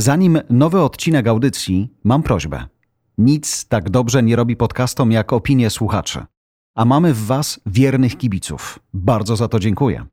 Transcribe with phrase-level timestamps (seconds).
[0.00, 2.66] Zanim nowy odcinek audycji, mam prośbę.
[3.18, 6.24] Nic tak dobrze nie robi podcastom jak opinie słuchaczy.
[6.74, 8.78] A mamy w Was wiernych kibiców.
[8.94, 10.06] Bardzo za to dziękuję.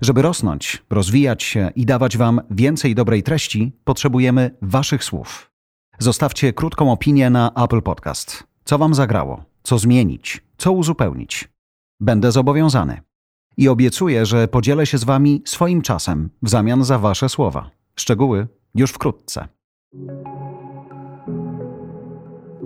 [0.00, 5.50] Żeby rosnąć, rozwijać się i dawać Wam więcej dobrej treści, potrzebujemy Waszych słów.
[5.98, 8.44] Zostawcie krótką opinię na Apple Podcast.
[8.64, 9.44] Co Wam zagrało?
[9.62, 10.42] Co zmienić?
[10.58, 11.48] Co uzupełnić?
[12.00, 13.00] Będę zobowiązany.
[13.56, 17.70] I obiecuję, że podzielę się z Wami swoim czasem w zamian za Wasze słowa.
[17.96, 19.48] Szczegóły już wkrótce.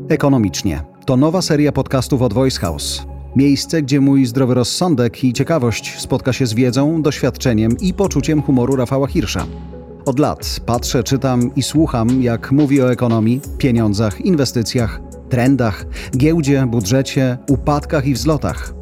[0.08, 3.06] Ekonomicznie to nowa seria podcastów od Voice House.
[3.36, 8.76] Miejsce, gdzie mój zdrowy rozsądek i ciekawość spotka się z wiedzą, doświadczeniem i poczuciem humoru
[8.76, 9.46] Rafała Hirsza.
[10.06, 17.38] Od lat patrzę, czytam i słucham, jak mówi o ekonomii, pieniądzach, inwestycjach, trendach, giełdzie, budżecie,
[17.48, 18.74] upadkach i wzlotach.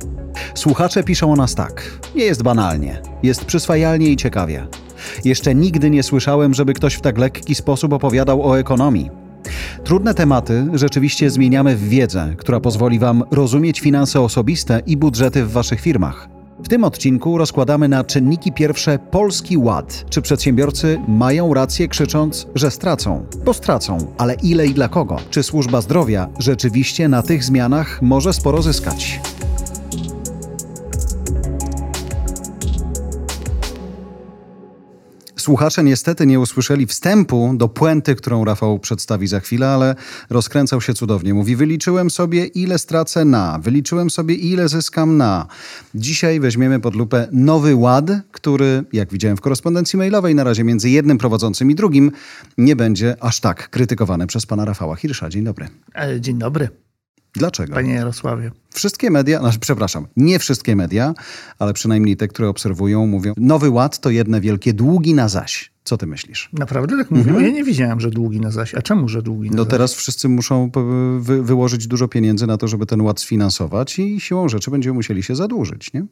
[0.54, 1.98] Słuchacze piszą o nas tak.
[2.14, 4.66] Nie jest banalnie, jest przyswajalnie i ciekawie.
[5.24, 9.10] Jeszcze nigdy nie słyszałem, żeby ktoś w tak lekki sposób opowiadał o ekonomii.
[9.84, 15.52] Trudne tematy rzeczywiście zmieniamy w wiedzę, która pozwoli Wam rozumieć finanse osobiste i budżety w
[15.52, 16.28] Waszych firmach.
[16.64, 20.04] W tym odcinku rozkładamy na czynniki pierwsze Polski Ład.
[20.10, 23.24] Czy przedsiębiorcy mają rację krzycząc, że stracą?
[23.44, 25.16] Bo stracą, ale ile i dla kogo?
[25.30, 29.20] Czy służba zdrowia rzeczywiście na tych zmianach może sporo zyskać?
[35.42, 39.94] Słuchacze niestety nie usłyszeli wstępu do puenty, którą Rafał przedstawi za chwilę, ale
[40.30, 41.34] rozkręcał się cudownie.
[41.34, 45.46] Mówi: Wyliczyłem sobie, ile stracę na, wyliczyłem sobie, ile zyskam na.
[45.94, 50.90] Dzisiaj weźmiemy pod lupę nowy ład, który, jak widziałem w korespondencji mailowej, na razie między
[50.90, 52.10] jednym prowadzącym i drugim,
[52.58, 55.28] nie będzie aż tak krytykowany przez pana Rafała Hirsza.
[55.28, 55.68] Dzień dobry.
[55.94, 56.68] E, dzień dobry.
[57.34, 57.74] Dlaczego?
[57.74, 58.50] Panie Jarosławie.
[58.70, 61.14] Wszystkie media, znaczy, przepraszam, nie wszystkie media,
[61.58, 65.72] ale przynajmniej te, które obserwują, mówią, nowy ład to jedne wielkie długi na zaś.
[65.84, 66.50] Co ty myślisz?
[66.52, 67.22] Naprawdę tak mówią?
[67.28, 67.44] Mhm.
[67.46, 68.74] Ja nie widziałem, że długi na zaś.
[68.74, 69.70] A czemu, że długi na No zaś?
[69.70, 70.70] teraz wszyscy muszą
[71.20, 75.22] wy, wyłożyć dużo pieniędzy na to, żeby ten ład sfinansować i siłą rzeczy będziemy musieli
[75.22, 76.04] się zadłużyć, nie?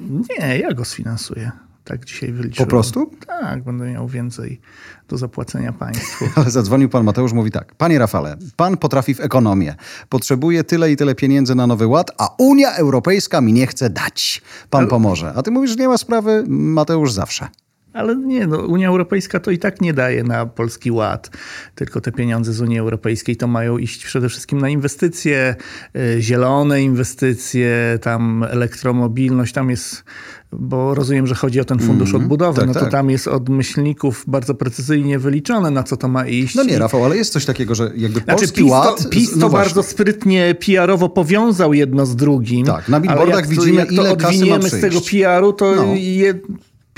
[0.00, 1.50] Nie, ja go sfinansuję.
[1.88, 2.66] Tak dzisiaj wyliczyłem.
[2.66, 3.10] Po prostu?
[3.26, 4.60] Tak, będę miał więcej
[5.08, 6.24] do zapłacenia państwu.
[6.36, 7.74] Ale zadzwonił pan Mateusz, mówi tak.
[7.74, 9.74] Panie Rafale, pan potrafi w ekonomię.
[10.08, 14.42] Potrzebuje tyle i tyle pieniędzy na Nowy Ład, a Unia Europejska mi nie chce dać.
[14.70, 14.90] Pan Ale...
[14.90, 15.32] pomoże.
[15.36, 17.48] A ty mówisz, że nie ma sprawy, Mateusz zawsze.
[17.92, 21.30] Ale nie, no, Unia Europejska to i tak nie daje na Polski Ład,
[21.74, 25.56] tylko te pieniądze z Unii Europejskiej to mają iść przede wszystkim na inwestycje,
[25.96, 30.04] y, zielone inwestycje, tam elektromobilność, tam jest
[30.52, 32.90] bo rozumiem, że chodzi o ten fundusz mm, odbudowy, tak, no to tak.
[32.90, 36.54] tam jest od myślników bardzo precyzyjnie wyliczone, na co to ma iść.
[36.54, 39.02] No nie, Rafał, ale jest coś takiego, że jakby znaczy, Polski PiS Ład...
[39.02, 42.66] To, PiS to no bardzo sprytnie PR-owo powiązał jedno z drugim.
[42.66, 45.94] Tak, na billboardach widzimy, jak ile kasy ma z tego PR-u, to no.
[45.94, 46.34] je,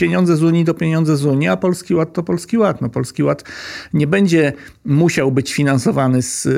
[0.01, 2.81] pieniądze z Unii to pieniądze z Unii, a Polski Ład to Polski Ład.
[2.81, 3.45] No, Polski Ład
[3.93, 4.53] nie będzie
[4.85, 6.49] musiał być finansowany z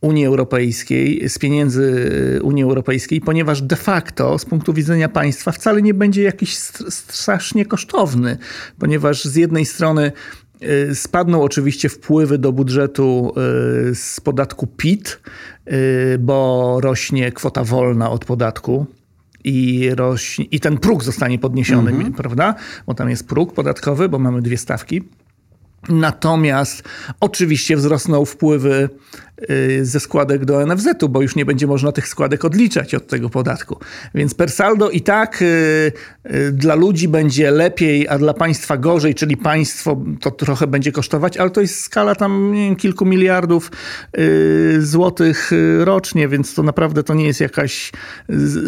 [0.00, 5.94] Unii Europejskiej, z pieniędzy Unii Europejskiej, ponieważ de facto z punktu widzenia państwa wcale nie
[5.94, 6.56] będzie jakiś
[6.88, 8.38] strasznie kosztowny,
[8.78, 10.12] ponieważ z jednej strony
[10.62, 13.32] y, Spadną oczywiście wpływy do budżetu
[13.90, 15.20] y, z podatku PIT,
[15.68, 18.86] y, bo rośnie kwota wolna od podatku
[19.44, 22.12] i, rośnie, i ten próg zostanie podniesiony, mhm.
[22.12, 22.54] prawda?
[22.86, 25.02] Bo tam jest próg podatkowy, bo mamy dwie stawki.
[25.88, 26.82] Natomiast
[27.20, 28.88] oczywiście wzrosną wpływy
[29.82, 33.78] ze składek do NFZ-u, bo już nie będzie można tych składek odliczać od tego podatku.
[34.14, 35.92] Więc per saldo i tak y,
[36.34, 41.36] y, dla ludzi będzie lepiej, a dla państwa gorzej, czyli państwo to trochę będzie kosztować,
[41.36, 43.70] ale to jest skala tam wiem, kilku miliardów
[44.78, 47.92] złotych rocznie, więc to naprawdę to nie jest jakaś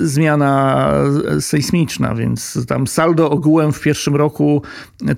[0.02, 0.92] zmiana
[1.40, 4.62] sejsmiczna, więc tam saldo ogółem w pierwszym roku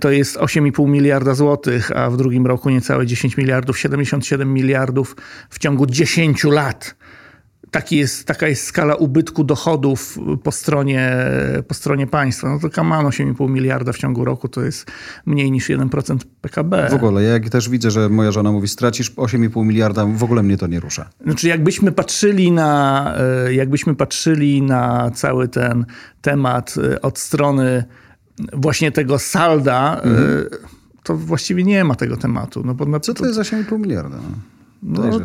[0.01, 5.17] to jest 8,5 miliarda złotych, a w drugim roku niecałe 10 miliardów, 77 miliardów
[5.51, 6.95] w ciągu 10 lat.
[7.71, 11.17] Taki jest, taka jest skala ubytku dochodów po stronie,
[11.69, 12.49] po stronie państwa.
[12.49, 14.91] No to Kaman 8,5 miliarda w ciągu roku to jest
[15.27, 16.89] mniej niż 1% PKB.
[16.91, 20.57] W ogóle, ja też widzę, że moja żona mówi, stracisz 8,5 miliarda, w ogóle mnie
[20.57, 21.11] to nie rusza.
[21.25, 23.15] Znaczy, jakbyśmy patrzyli na,
[23.47, 25.87] e, jakbyśmy patrzyli na cały ten
[26.23, 27.85] temat e, od strony
[28.53, 30.47] właśnie tego salda, mhm.
[31.03, 32.63] to właściwie nie ma tego tematu.
[32.65, 34.17] No bo Co to jest 8,5 miliarda?
[34.17, 34.54] No,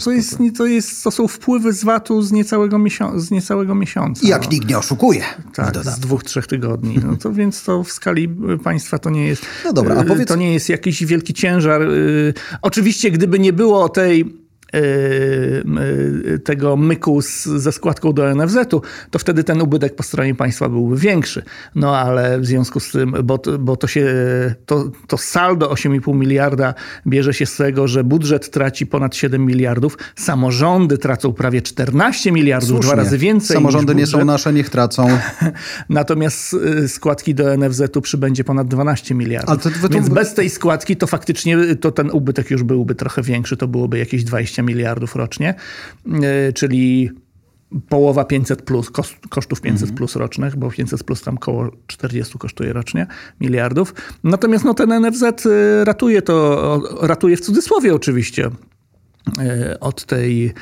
[0.04, 4.26] to, jest, to, jest, to są wpływy z VAT-u z niecałego, miesiąca, z niecałego miesiąca.
[4.26, 4.50] I jak no.
[4.52, 5.24] nikt nie oszukuje.
[5.54, 7.00] Tak, z dwóch, trzech tygodni.
[7.06, 8.30] No to więc to w skali
[8.64, 9.46] państwa to nie jest.
[9.66, 10.28] No dobra, a y, powiedz...
[10.28, 11.82] To nie jest jakiś wielki ciężar.
[11.82, 14.39] Y, oczywiście, gdyby nie było tej
[16.44, 18.82] tego myku z, ze składką do NFZ-u,
[19.12, 21.44] to wtedy ten ubytek po stronie państwa byłby większy.
[21.76, 24.06] No ale w związku z tym, bo, bo to się,
[24.66, 26.74] to, to saldo 8,5 miliarda
[27.08, 32.70] bierze się z tego, że budżet traci ponad 7 miliardów, samorządy tracą prawie 14 miliardów,
[32.70, 32.88] Słusznie.
[32.94, 33.56] dwa razy więcej.
[33.58, 35.08] Samorządy nie są nasze, niech tracą.
[35.90, 39.64] Natomiast y, składki do NFZ-u przybędzie ponad 12 miliardów.
[39.64, 42.96] To- to- to- Więc bez tej składki to faktycznie y, to ten ubytek już byłby
[42.96, 45.54] trochę większy, to byłoby jakieś 20 miliardów rocznie,
[46.50, 47.10] y, czyli
[47.90, 52.74] połowa 500 plus, kos- kosztów 500 plus rocznych, bo 500 plus tam koło 40 kosztuje
[52.74, 53.08] rocznie
[53.42, 53.94] miliardów.
[54.24, 60.54] Natomiast no, ten NFZ y, ratuje to, ratuje w cudzysłowie oczywiście y, od tej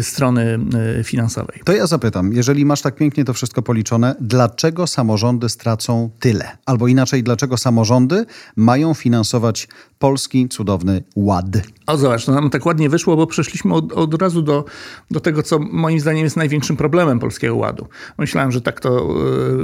[0.00, 0.58] strony
[1.04, 1.60] finansowej.
[1.64, 6.56] To ja zapytam, jeżeli masz tak pięknie to wszystko policzone, dlaczego samorządy stracą tyle?
[6.66, 9.68] Albo inaczej, dlaczego samorządy mają finansować
[9.98, 11.46] polski cudowny ład?
[11.86, 14.64] O, zobacz, no nam tak ładnie wyszło, bo przeszliśmy od, od razu do,
[15.10, 17.86] do tego, co moim zdaniem jest największym problemem Polskiego Ładu.
[18.18, 19.14] Myślałem, że tak to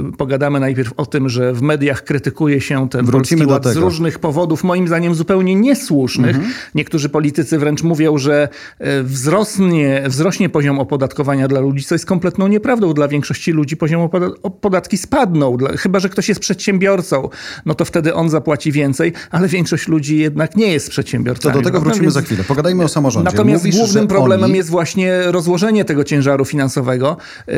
[0.09, 3.73] y, pogadamy najpierw o tym, że w mediach krytykuje się ten Wrócimy Polski Ład z
[3.73, 3.81] tego.
[3.85, 6.37] różnych powodów, moim zdaniem zupełnie niesłusznych.
[6.75, 8.49] Niektórzy politycy wręcz mówią, że
[8.81, 12.93] y, wzrosnie, wzrośnie poziom opodatkowania dla ludzi, co jest kompletną nieprawdą.
[12.93, 15.57] Dla większości ludzi poziom opoda- o- podatki spadną.
[15.57, 17.29] Dla, chyba, że ktoś jest przedsiębiorcą,
[17.65, 21.53] no to wtedy on zapłaci więcej, ale większoś ludzi jednak nie jest To przedsiębiorcami.
[21.53, 21.89] do tego prawda?
[21.89, 22.43] wrócimy za chwilę.
[22.43, 23.31] Pogadajmy o samorządzie.
[23.31, 24.57] Natomiast Mówisz, głównym problemem oni...
[24.57, 27.17] jest właśnie rozłożenie tego ciężaru finansowego
[27.47, 27.55] yy,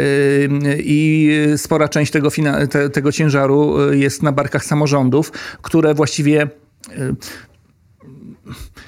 [0.79, 2.29] i spora część tego,
[2.93, 5.31] tego ciężaru yy, jest na barkach samorządów,
[5.61, 6.47] które właściwie
[6.97, 7.15] yy,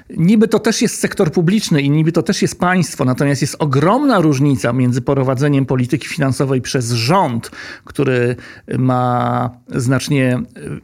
[0.10, 4.20] Niby to też jest sektor publiczny i niby to też jest państwo, natomiast jest ogromna
[4.20, 7.52] różnica między prowadzeniem polityki finansowej przez rząd,
[7.84, 8.36] który
[8.78, 10.40] ma znacznie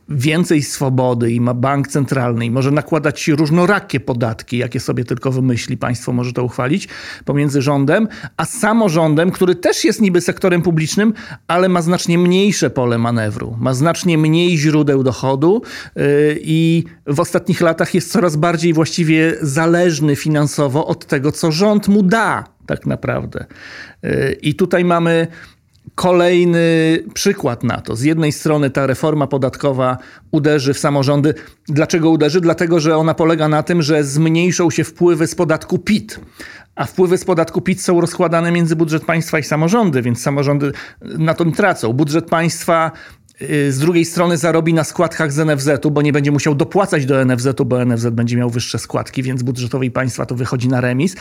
[0.09, 5.77] więcej swobody i ma bank centralny i może nakładać różnorakie podatki, jakie sobie tylko wymyśli,
[5.77, 6.87] państwo może to uchwalić,
[7.25, 11.13] pomiędzy rządem, a samorządem, który też jest niby sektorem publicznym,
[11.47, 15.61] ale ma znacznie mniejsze pole manewru, ma znacznie mniej źródeł dochodu
[15.95, 16.03] yy,
[16.41, 22.03] i w ostatnich latach jest coraz bardziej właściwie zależny finansowo od tego, co rząd mu
[22.03, 23.45] da, tak naprawdę.
[24.03, 25.27] Yy, I tutaj mamy
[25.95, 27.95] kolejny przykład na to.
[27.95, 29.97] Z jednej strony ta reforma podatkowa
[30.31, 31.33] uderzy w samorządy.
[31.67, 32.41] Dlaczego uderzy?
[32.41, 36.19] Dlatego, że ona polega na tym, że zmniejszą się wpływy z podatku PIT.
[36.75, 40.71] A wpływy z podatku PIT są rozkładane między budżet państwa i samorządy, więc samorządy
[41.01, 41.93] na tym tracą.
[41.93, 43.22] Budżet państwa y,
[43.69, 47.65] z drugiej strony zarobi na składkach z NFZ-u, bo nie będzie musiał dopłacać do NFZ-u,
[47.65, 51.15] bo NFZ będzie miał wyższe składki, więc budżetowi państwa to wychodzi na remis.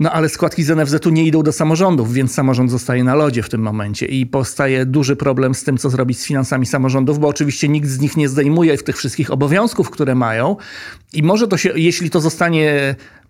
[0.00, 3.48] No ale składki z NFZ-u nie idą do samorządów, więc samorząd zostaje na lodzie w
[3.48, 7.68] tym momencie i powstaje duży problem z tym, co zrobić z finansami samorządów, bo oczywiście
[7.68, 10.56] nikt z nich nie zdejmuje tych wszystkich obowiązków, które mają
[11.12, 13.25] i może to się, jeśli to zostanie y,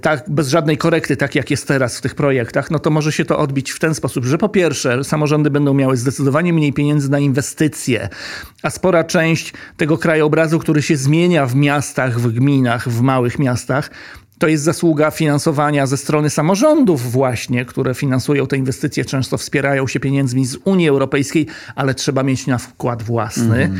[0.00, 3.24] tak, bez żadnej korekty, tak jak jest teraz w tych projektach, no to może się
[3.24, 7.18] to odbić w ten sposób, że po pierwsze samorządy będą miały zdecydowanie mniej pieniędzy na
[7.18, 8.08] inwestycje,
[8.62, 13.90] a spora część tego krajobrazu, który się zmienia w miastach, w gminach, w małych miastach,
[14.40, 20.00] to jest zasługa finansowania ze strony samorządów właśnie, które finansują te inwestycje, często wspierają się
[20.00, 23.70] pieniędzmi z Unii Europejskiej, ale trzeba mieć na wkład własny,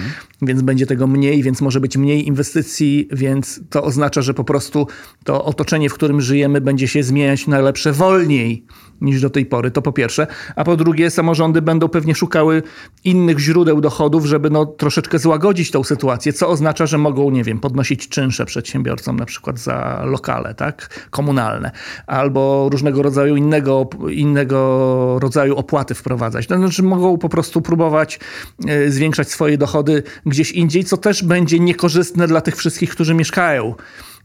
[0.43, 4.87] więc będzie tego mniej, więc może być mniej inwestycji, więc to oznacza, że po prostu
[5.25, 8.65] to otoczenie, w którym żyjemy, będzie się zmieniać na lepsze wolniej
[9.00, 9.70] niż do tej pory.
[9.70, 10.26] To po pierwsze.
[10.56, 12.62] A po drugie, samorządy będą pewnie szukały
[13.05, 17.58] innych źródeł dochodów, żeby no, troszeczkę złagodzić tą sytuację, co oznacza, że mogą, nie wiem,
[17.58, 21.70] podnosić czynsze przedsiębiorcom, na przykład za lokale, tak, komunalne,
[22.06, 26.46] albo różnego rodzaju innego, innego rodzaju opłaty wprowadzać.
[26.46, 28.20] To znaczy mogą po prostu próbować
[28.69, 33.75] e, zwiększać swoje dochody gdzieś indziej, co też będzie niekorzystne dla tych wszystkich, którzy mieszkają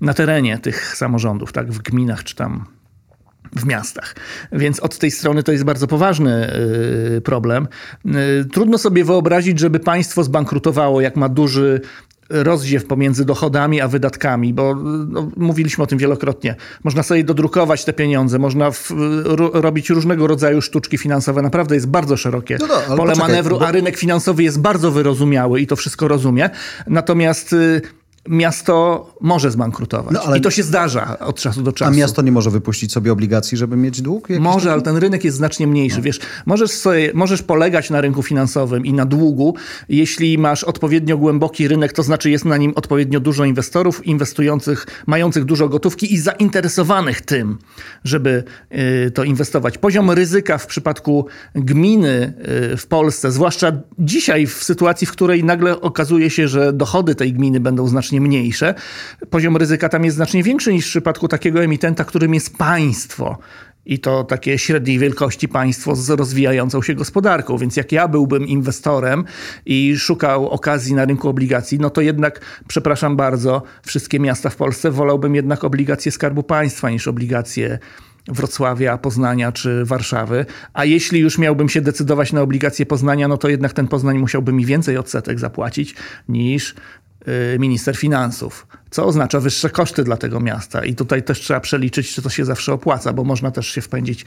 [0.02, 2.66] na terenie tych samorządów, tak, w gminach czy tam
[3.56, 4.16] w miastach.
[4.52, 6.54] Więc od tej strony to jest bardzo poważny
[7.18, 7.68] y, problem.
[8.06, 11.82] Y, Trudno sobie wyobrazić, żeby państwo zbankrutowało, jak ma duży
[12.30, 14.76] rozdziew pomiędzy dochodami a wydatkami, bo
[15.10, 16.56] no, mówiliśmy o tym wielokrotnie.
[16.84, 18.92] Można sobie dodrukować te pieniądze, można w,
[19.24, 21.42] ro, robić różnego rodzaju sztuczki finansowe.
[21.42, 24.92] Naprawdę jest bardzo szerokie No, no, pole poczekaj, manewru, bo- a rynek finansowy jest bardzo
[24.92, 26.50] wyrozumiały i to wszystko rozumie.
[26.88, 27.82] Natomiast y,
[28.30, 30.14] miasto może zbankrutować.
[30.14, 31.92] No, ale- I to się zdarza od czasu do A czasu.
[31.94, 34.30] miasto nie może wypuścić sobie obligacji, żeby mieć dług?
[34.40, 34.70] Może, taki?
[34.74, 35.72] ale ten rynek jest znacznie No.
[35.72, 36.02] mniejszy.
[36.02, 39.56] Wiesz, możesz, sobie, możesz polegać na rynku finansowym i na długu,
[39.90, 45.46] jeśli masz odpowiednio głęboki rynek, to znaczy jest na nim odpowiednio dużo inwestorów, inwestujących, mających
[45.46, 47.58] dużo gotówki i zainteresowanych tym,
[48.04, 48.44] żeby
[49.08, 49.78] y, to inwestować.
[49.78, 52.34] Poziom ryzyka w przypadku gminy
[52.74, 57.34] y, w Polsce, zwłaszcza dzisiaj w sytuacji, w której nagle okazuje się, że dochody tej
[57.34, 58.74] gminy będą znacznie znacznie mniejsze.
[59.30, 63.38] Poziom ryzyka tam jest znacznie większy niż w przypadku takiego emitenta, którym jest państwo
[63.86, 67.58] i to takie średniej wielkości państwo z rozwijającą się gospodarką.
[67.58, 69.26] Więc jak ja byłbym inwestorem
[69.66, 74.92] i szukał okazji na rynku obligacji, no to jednak, przepraszam bardzo, wszystkie miasta w Polsce
[74.92, 77.80] wolałbym jednak obligacje Skarbu Państwa niż obligacje
[78.28, 80.46] Wrocławia, Poznania czy Warszawy.
[80.74, 84.54] A jeśli już miałbym się decydować na obligacje Poznania, no to jednak ten Poznań musiałby
[84.54, 85.96] mi więcej odsetek zapłacić
[86.30, 86.76] niż
[87.60, 90.86] minister finansów, co oznacza wyższe koszty dla tego miasta.
[90.86, 94.22] I tutaj też trzeba przeliczyć, czy to się zawsze opłaca, bo można też się wpędzić
[94.22, 94.26] y,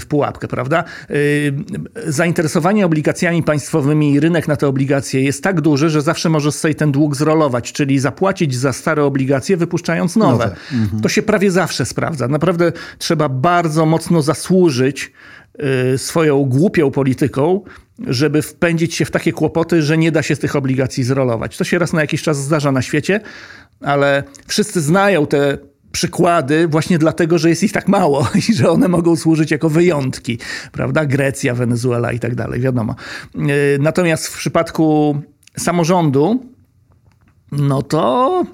[0.00, 0.84] w pułapkę, prawda?
[1.10, 1.52] Y,
[2.06, 6.74] zainteresowanie obligacjami państwowymi i rynek na te obligacje jest tak duży, że zawsze możesz sobie
[6.74, 10.32] ten dług zrolować, czyli zapłacić za stare obligacje, wypuszczając nowe.
[10.32, 10.56] nowe.
[10.72, 11.02] Mhm.
[11.02, 12.28] To się prawie zawsze sprawdza.
[12.28, 15.12] Naprawdę trzeba bardzo mocno zasłużyć
[15.96, 17.60] swoją głupią polityką,
[17.98, 21.56] żeby wpędzić się w takie kłopoty, że nie da się z tych obligacji zrolować.
[21.56, 23.20] To się raz na jakiś czas zdarza na świecie,
[23.80, 25.58] ale wszyscy znają te
[25.92, 30.38] przykłady właśnie dlatego, że jest ich tak mało i że one mogą służyć jako wyjątki,
[30.72, 31.06] prawda?
[31.06, 32.94] Grecja, Wenezuela i tak dalej, wiadomo.
[33.34, 33.44] Yy,
[33.80, 35.16] natomiast w przypadku
[35.58, 36.46] samorządu,
[37.52, 38.44] no to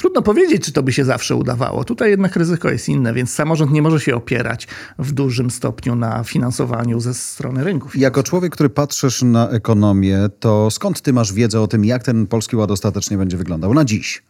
[0.00, 1.84] Trudno powiedzieć, czy to by się zawsze udawało.
[1.84, 6.24] Tutaj jednak ryzyko jest inne, więc samorząd nie może się opierać w dużym stopniu na
[6.24, 7.96] finansowaniu ze strony rynków.
[7.96, 12.26] Jako człowiek, który patrzysz na ekonomię, to skąd ty masz wiedzę o tym, jak ten
[12.26, 14.22] polski ład ostatecznie będzie wyglądał na dziś?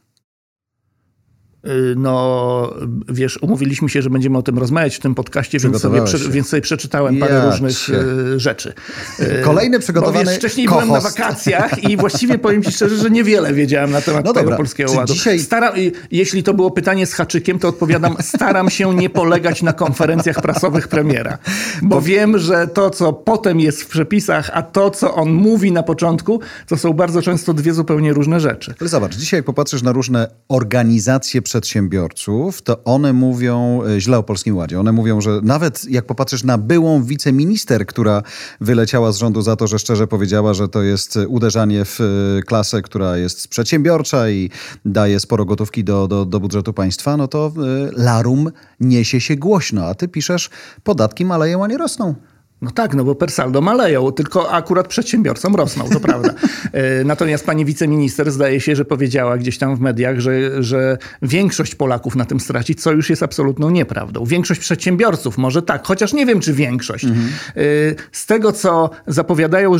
[1.66, 2.74] Y, no,
[3.08, 6.62] wiesz, umówiliśmy się, że będziemy o tym rozmawiać w tym podcaście, więc sobie, więc sobie
[6.62, 7.94] przeczytałem parę ja różnych cię.
[7.94, 8.72] Y, rzeczy.
[9.20, 13.10] Y, Kolejny przygotowany Bo wiesz, Wcześniej byłem na wakacjach i właściwie powiem ci szczerze, że
[13.10, 15.12] niewiele wiedziałem na temat no tego polskiego ładu.
[15.12, 15.38] Dzisiaj...
[15.38, 15.74] Staram,
[16.10, 20.88] jeśli to było pytanie z haczykiem, to odpowiadam, staram się nie polegać na konferencjach prasowych
[20.88, 21.38] premiera.
[21.82, 22.02] Bo to...
[22.02, 26.40] wiem, że to, co potem jest w przepisach, a to, co on mówi na początku,
[26.66, 28.74] to są bardzo często dwie zupełnie różne rzeczy.
[28.80, 34.22] Ale zobacz, dzisiaj jak popatrzysz na różne organizacje przedsiębiorców, to one mówią e, źle o
[34.22, 34.80] Polskim Ładzie.
[34.80, 38.22] One mówią, że nawet jak popatrzysz na byłą wiceminister, która
[38.60, 42.82] wyleciała z rządu za to, że szczerze powiedziała, że to jest uderzanie w e, klasę,
[42.82, 44.50] która jest przedsiębiorcza i
[44.84, 49.86] daje sporo gotówki do, do, do budżetu państwa, no to e, larum niesie się głośno,
[49.86, 50.50] a ty piszesz,
[50.82, 52.14] podatki maleją, a nie rosną.
[52.62, 56.34] No tak, no bo per saldo maleją, tylko akurat przedsiębiorcom rosną, to prawda.
[56.72, 61.74] E, natomiast pani wiceminister zdaje się, że powiedziała gdzieś tam w mediach, że, że większość
[61.74, 64.24] Polaków na tym straci, co już jest absolutną nieprawdą.
[64.24, 67.04] Większość przedsiębiorców może tak, chociaż nie wiem, czy większość.
[67.04, 67.28] Mhm.
[67.56, 67.62] E,
[68.12, 69.72] z tego, co zapowiadają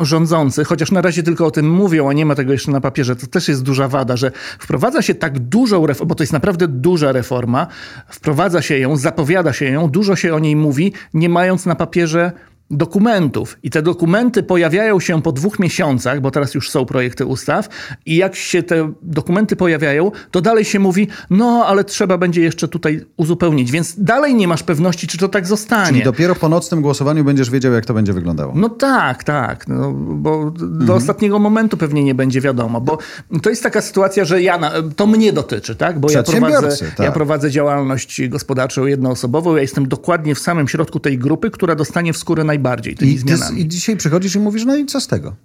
[0.00, 3.16] rządzący, chociaż na razie tylko o tym mówią, a nie ma tego jeszcze na papierze,
[3.16, 6.68] to też jest duża wada, że wprowadza się tak dużą reformę, bo to jest naprawdę
[6.68, 7.66] duża reforma,
[8.08, 12.15] wprowadza się ją, zapowiada się ją, dużo się o niej mówi, nie mając na papierze
[12.16, 12.32] że
[12.70, 13.58] dokumentów.
[13.62, 17.68] I te dokumenty pojawiają się po dwóch miesiącach, bo teraz już są projekty ustaw,
[18.06, 22.68] i jak się te dokumenty pojawiają, to dalej się mówi, no ale trzeba będzie jeszcze
[22.68, 23.70] tutaj uzupełnić.
[23.70, 25.88] Więc dalej nie masz pewności, czy to tak zostanie.
[25.88, 28.52] Czyli dopiero po nocnym głosowaniu będziesz wiedział, jak to będzie wyglądało.
[28.56, 29.68] No tak, tak.
[29.68, 30.90] No, bo do mhm.
[30.90, 32.98] ostatniego momentu pewnie nie będzie wiadomo, bo
[33.42, 34.60] to jest taka sytuacja, że ja,
[34.96, 36.00] to mnie dotyczy, tak?
[36.00, 37.06] Bo ja prowadzę, tak.
[37.06, 42.12] ja prowadzę działalność gospodarczą jednoosobową, ja jestem dokładnie w samym środku tej grupy, która dostanie
[42.12, 43.60] w skórę najbardziej tymi I, zmianami.
[43.60, 45.36] I dzisiaj przychodzisz i mówisz, no i co z tego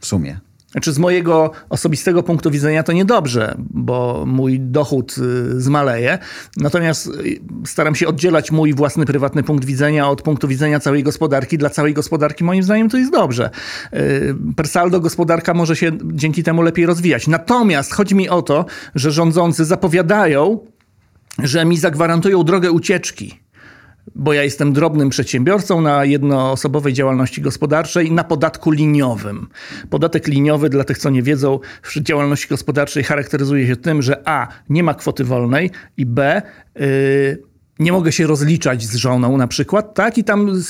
[0.00, 0.40] w sumie?
[0.70, 6.18] Znaczy z mojego osobistego punktu widzenia to niedobrze, bo mój dochód y, zmaleje.
[6.56, 11.58] Natomiast y, staram się oddzielać mój własny, prywatny punkt widzenia od punktu widzenia całej gospodarki.
[11.58, 13.50] Dla całej gospodarki moim zdaniem to jest dobrze.
[13.94, 17.26] Y, per saldo gospodarka może się dzięki temu lepiej rozwijać.
[17.26, 20.58] Natomiast chodzi mi o to, że rządzący zapowiadają,
[21.38, 23.40] że mi zagwarantują drogę ucieczki
[24.14, 29.48] bo ja jestem drobnym przedsiębiorcą na jednoosobowej działalności gospodarczej na podatku liniowym.
[29.90, 34.48] Podatek liniowy, dla tych, co nie wiedzą, w działalności gospodarczej charakteryzuje się tym, że A
[34.68, 36.42] nie ma kwoty wolnej i B.
[36.74, 37.49] Yy,
[37.80, 40.18] nie mogę się rozliczać z żoną na przykład, tak?
[40.18, 40.62] I tam,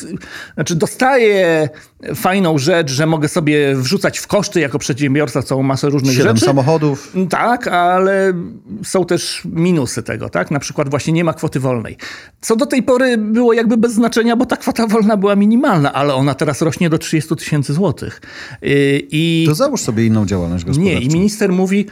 [0.55, 1.69] znaczy dostaję
[2.15, 6.47] fajną rzecz, że mogę sobie wrzucać w koszty jako przedsiębiorca całą masę różnych Siedem rzeczy.
[6.47, 7.13] samochodów.
[7.31, 8.33] Tak, ale
[8.85, 10.51] są też minusy tego, tak?
[10.51, 11.97] Na przykład właśnie nie ma kwoty wolnej.
[12.41, 16.15] Co do tej pory było jakby bez znaczenia, bo ta kwota wolna była minimalna, ale
[16.15, 18.21] ona teraz rośnie do 30 tysięcy złotych.
[18.63, 19.45] Y, I...
[19.49, 21.01] To załóż sobie inną działalność gospodarczą.
[21.01, 21.87] Nie, i minister mówi,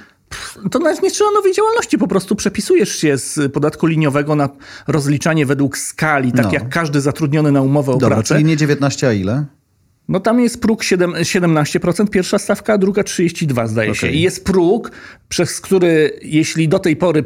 [0.70, 4.48] to nawet nie trzeba nowej działalności, po prostu przepisujesz się z podatku liniowego na
[4.86, 6.52] rozliczanie według skali, tak no.
[6.52, 8.34] jak każdy zatrudniony na umowę o Dobra, pracę.
[8.34, 9.44] czyli nie 19, a ile?
[10.08, 14.00] No tam jest próg 7, 17%, pierwsza stawka, druga 32 zdaje okay.
[14.00, 14.10] się.
[14.10, 14.90] I jest próg,
[15.28, 17.22] przez który jeśli do tej pory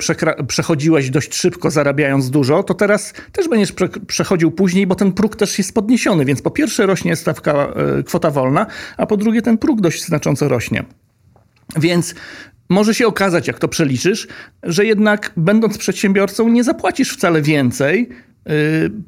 [0.48, 5.36] przechodziłeś dość szybko, zarabiając dużo, to teraz też będziesz prze przechodził później, bo ten próg
[5.36, 6.24] też jest podniesiony.
[6.24, 7.68] Więc po pierwsze rośnie stawka,
[8.00, 8.66] y, kwota wolna,
[8.96, 10.84] a po drugie ten próg dość znacząco rośnie.
[11.76, 12.14] Więc
[12.72, 14.28] może się okazać, jak to przeliczysz,
[14.62, 18.08] że jednak będąc przedsiębiorcą nie zapłacisz wcale więcej,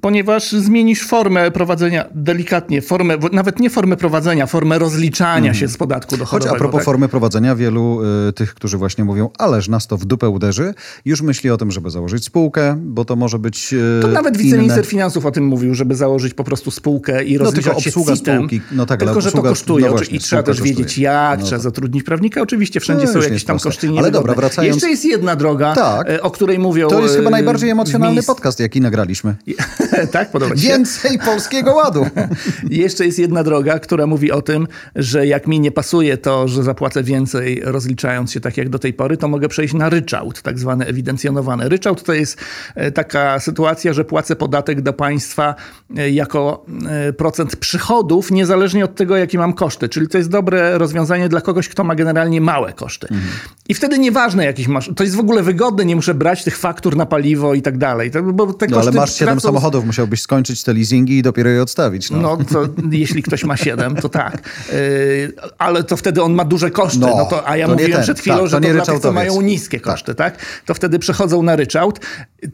[0.00, 5.54] ponieważ zmienisz formę prowadzenia delikatnie, formę, nawet nie formę prowadzenia, formę rozliczania mm.
[5.54, 6.50] się z podatku dochodowego.
[6.50, 6.84] Choć a propos tak?
[6.84, 10.74] formy prowadzenia, wielu y, tych, którzy właśnie mówią, ależ nas to w dupę uderzy,
[11.04, 14.86] już myśli o tym, żeby założyć spółkę, bo to może być y, To nawet wiceminister
[14.86, 18.60] finansów o tym mówił, żeby założyć po prostu spółkę i rozliczać no, tylko obsługa spółki.
[18.72, 20.74] No tak, tylko, że to kosztuje no właśnie, i trzeba też kosztuje.
[20.74, 21.62] wiedzieć jak, no trzeba tak.
[21.62, 22.40] zatrudnić prawnika.
[22.40, 24.74] Oczywiście wszędzie no, są jakieś tam koszty Ale dobra, wracając...
[24.74, 26.06] Jeszcze jest jedna droga, tak.
[26.22, 26.88] o której mówią...
[26.88, 29.23] To jest chyba najbardziej emocjonalny podcast, jaki nagraliśmy.
[30.12, 30.54] tak, podoba.
[30.54, 32.06] Więcej polskiego ładu.
[32.70, 36.62] Jeszcze jest jedna droga, która mówi o tym, że jak mi nie pasuje to, że
[36.62, 40.58] zapłacę więcej rozliczając się tak jak do tej pory, to mogę przejść na ryczałt, tak
[40.58, 41.68] zwany ewidencjonowany.
[41.68, 42.38] Ryczałt to jest
[42.74, 45.54] e, taka sytuacja, że płacę podatek do państwa
[45.96, 49.88] e, jako e, procent przychodów, niezależnie od tego, jakie mam koszty.
[49.88, 53.06] Czyli to jest dobre rozwiązanie dla kogoś, kto ma generalnie małe koszty.
[53.10, 53.30] Mhm.
[53.68, 56.96] I wtedy nieważne jakieś masz, to jest w ogóle wygodne, nie muszę brać tych faktur
[56.96, 58.10] na paliwo i tak dalej.
[58.34, 62.10] Bo te no, ale masz 7 samochodów, musiałbyś skończyć te leasingi i dopiero je odstawić.
[62.10, 64.50] No, no to jeśli ktoś ma 7, to tak.
[64.72, 66.98] Yy, ale to wtedy on ma duże koszty.
[66.98, 69.00] No, no to, a ja to mówiłem przed chwilą, tak, że to, to dla tych,
[69.00, 69.92] co mają niskie tak.
[69.92, 70.36] koszty, tak.
[70.36, 70.46] tak?
[70.66, 72.00] To wtedy przechodzą na ryczałt.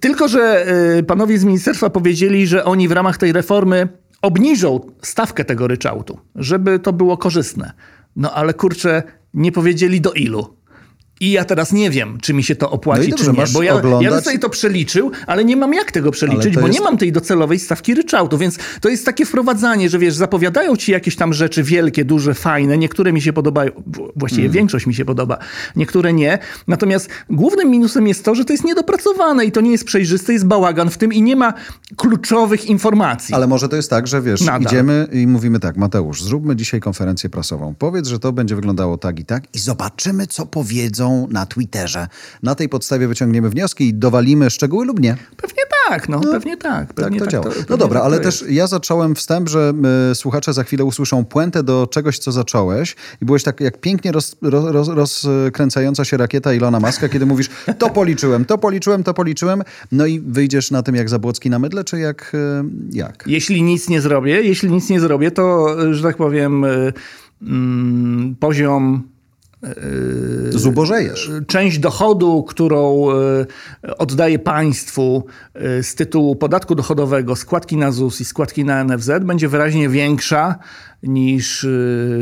[0.00, 3.88] Tylko, że yy, panowie z ministerstwa powiedzieli, że oni w ramach tej reformy
[4.22, 7.72] obniżą stawkę tego ryczałtu, żeby to było korzystne.
[8.16, 9.02] No ale kurczę,
[9.34, 10.59] nie powiedzieli do ilu.
[11.22, 13.44] I ja teraz nie wiem, czy mi się to opłaci, no dobrze, czy nie.
[13.52, 14.12] Bo ja, oglądać...
[14.12, 16.78] ja sobie to przeliczył, ale nie mam jak tego przeliczyć, bo jest...
[16.78, 18.38] nie mam tej docelowej stawki ryczałtu.
[18.38, 22.78] Więc to jest takie wprowadzanie, że wiesz, zapowiadają ci jakieś tam rzeczy wielkie, duże, fajne.
[22.78, 23.72] Niektóre mi się podobają,
[24.16, 24.52] właściwie mm.
[24.52, 25.38] większość mi się podoba,
[25.76, 26.38] niektóre nie.
[26.68, 30.46] Natomiast głównym minusem jest to, że to jest niedopracowane i to nie jest przejrzyste, jest
[30.46, 31.54] bałagan w tym i nie ma
[31.96, 33.34] kluczowych informacji.
[33.34, 34.62] Ale może to jest tak, że wiesz, Nadal.
[34.62, 37.74] idziemy i mówimy tak, Mateusz, zróbmy dzisiaj konferencję prasową.
[37.78, 42.08] Powiedz, że to będzie wyglądało tak i tak i zobaczymy, co powiedzą na Twitterze.
[42.42, 45.16] Na tej podstawie wyciągniemy wnioski i dowalimy szczegóły lub nie.
[45.36, 46.94] Pewnie tak, no, no pewnie tak.
[46.94, 47.44] Pewnie tak to tak, działa.
[47.44, 49.72] To, no dobra, tak ale też ja zacząłem wstęp, że
[50.10, 54.12] y, słuchacze za chwilę usłyszą puentę do czegoś, co zacząłeś i byłeś tak jak pięknie
[54.12, 59.62] roz, roz, rozkręcająca się rakieta Ilona Maska, kiedy mówisz, to policzyłem, to policzyłem, to policzyłem,
[59.92, 62.32] no i wyjdziesz na tym jak Zabłocki na mydle, czy jak?
[62.34, 62.38] Y,
[62.92, 63.24] jak?
[63.26, 66.92] Jeśli nic nie zrobię, jeśli nic nie zrobię, to, że tak powiem, y,
[67.42, 69.02] mm, poziom
[70.50, 71.30] Zubożejesz.
[71.46, 78.24] Część dochodu, którą e, oddaje państwu e, z tytułu podatku dochodowego, składki na ZUS i
[78.24, 80.58] składki na NFZ będzie wyraźnie większa
[81.02, 81.66] niż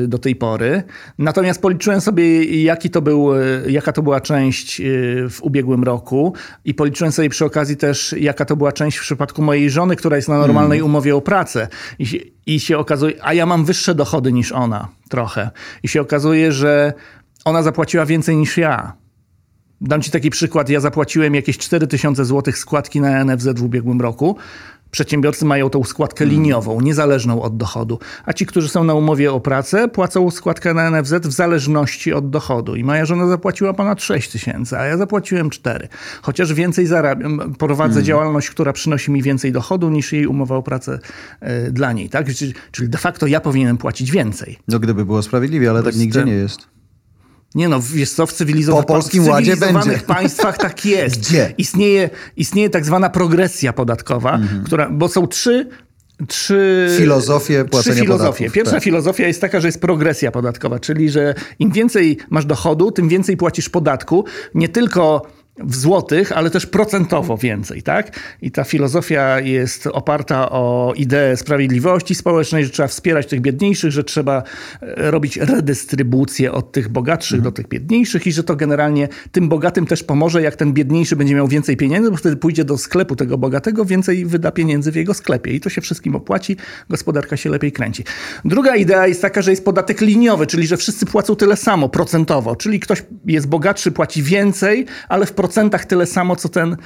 [0.08, 0.82] do tej pory.
[1.18, 3.28] Natomiast policzyłem sobie, jaki to był,
[3.68, 4.82] jaka to była część
[5.30, 9.42] w ubiegłym roku i policzyłem sobie przy okazji też, jaka to była część w przypadku
[9.42, 10.90] mojej żony, która jest na normalnej hmm.
[10.90, 11.68] umowie o pracę.
[11.98, 15.50] I I się okazuje, a ja mam wyższe dochody niż ona trochę.
[15.82, 16.92] I się okazuje, że
[17.48, 18.92] ona zapłaciła więcej niż ja.
[19.80, 20.68] Dam ci taki przykład.
[20.68, 24.36] Ja zapłaciłem jakieś 4000 zł składki na NFZ w ubiegłym roku.
[24.90, 26.42] Przedsiębiorcy mają tą składkę hmm.
[26.42, 30.90] liniową, niezależną od dochodu, a ci, którzy są na umowie o pracę, płacą składkę na
[30.90, 32.76] NFZ w zależności od dochodu.
[32.76, 35.88] I moja żona zapłaciła ponad 6 tysięcy, a ja zapłaciłem 4.
[36.22, 38.04] Chociaż więcej zarabiam, prowadzę hmm.
[38.04, 40.98] działalność, która przynosi mi więcej dochodu niż jej umowa o pracę
[41.68, 42.08] y, dla niej.
[42.08, 42.26] Tak?
[42.72, 44.58] Czyli de facto ja powinienem płacić więcej.
[44.68, 46.77] No gdyby było sprawiedliwie, ale tak nigdzie nie jest.
[47.54, 50.06] Nie no, wiesz co, w, cywilizowa- po polskim w cywilizowanych będzie.
[50.14, 51.20] państwach tak jest.
[51.20, 51.54] Gdzie?
[51.58, 54.64] Istnieje, istnieje tak zwana progresja podatkowa, mhm.
[54.64, 55.68] która, bo są trzy
[56.26, 58.38] trzy filozofie płacenia trzy filozofie.
[58.38, 58.82] Podatków, Pierwsza tak.
[58.82, 63.36] filozofia jest taka, że jest progresja podatkowa, czyli że im więcej masz dochodu, tym więcej
[63.36, 65.26] płacisz podatku, nie tylko
[65.60, 68.20] w złotych, ale też procentowo więcej, tak?
[68.42, 74.04] I ta filozofia jest oparta o ideę sprawiedliwości społecznej, że trzeba wspierać tych biedniejszych, że
[74.04, 74.42] trzeba
[74.82, 77.52] e, robić redystrybucję od tych bogatszych mhm.
[77.52, 81.34] do tych biedniejszych i że to generalnie tym bogatym też pomoże, jak ten biedniejszy będzie
[81.34, 85.14] miał więcej pieniędzy, bo wtedy pójdzie do sklepu tego bogatego, więcej wyda pieniędzy w jego
[85.14, 86.56] sklepie i to się wszystkim opłaci,
[86.90, 88.04] gospodarka się lepiej kręci.
[88.44, 92.56] Druga idea jest taka, że jest podatek liniowy, czyli że wszyscy płacą tyle samo procentowo,
[92.56, 96.76] czyli ktoś jest bogatszy, płaci więcej, ale w procentach tyle samo, co ten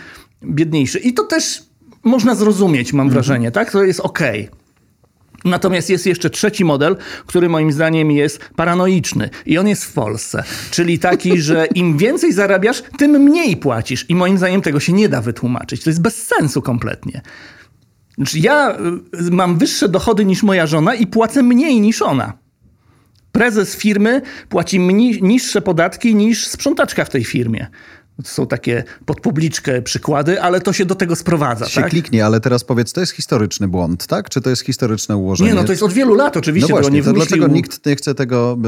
[0.44, 0.98] biedniejszy.
[0.98, 1.62] I to też
[2.04, 3.14] można zrozumieć, mam mhm.
[3.14, 3.70] wrażenie, tak?
[3.70, 4.20] To jest ok.
[5.44, 6.96] Natomiast jest jeszcze trzeci model,
[7.26, 10.42] który moim zdaniem jest paranoiczny i on jest w Polsce.
[10.70, 14.06] Czyli taki, że im więcej zarabiasz, tym mniej płacisz.
[14.08, 15.84] I moim zdaniem tego się nie da wytłumaczyć.
[15.84, 17.20] To jest bez sensu kompletnie.
[18.16, 18.78] Znaczy ja
[19.28, 22.32] y, mam wyższe dochody niż moja żona i płacę mniej niż ona.
[23.32, 24.78] Prezes firmy płaci
[25.22, 27.66] niższe podatki niż sprzątaczka w tej firmie.
[28.16, 31.68] To są takie pod publiczkę przykłady, ale to się do tego sprowadza.
[31.68, 31.90] Się tak?
[31.90, 34.30] kliknie, ale teraz powiedz, to jest historyczny błąd, tak?
[34.30, 35.50] Czy to jest historyczne ułożenie?
[35.50, 36.74] Nie, no to jest od wielu lat oczywiście.
[36.74, 38.58] No właśnie, to dlaczego nikt nie chce tego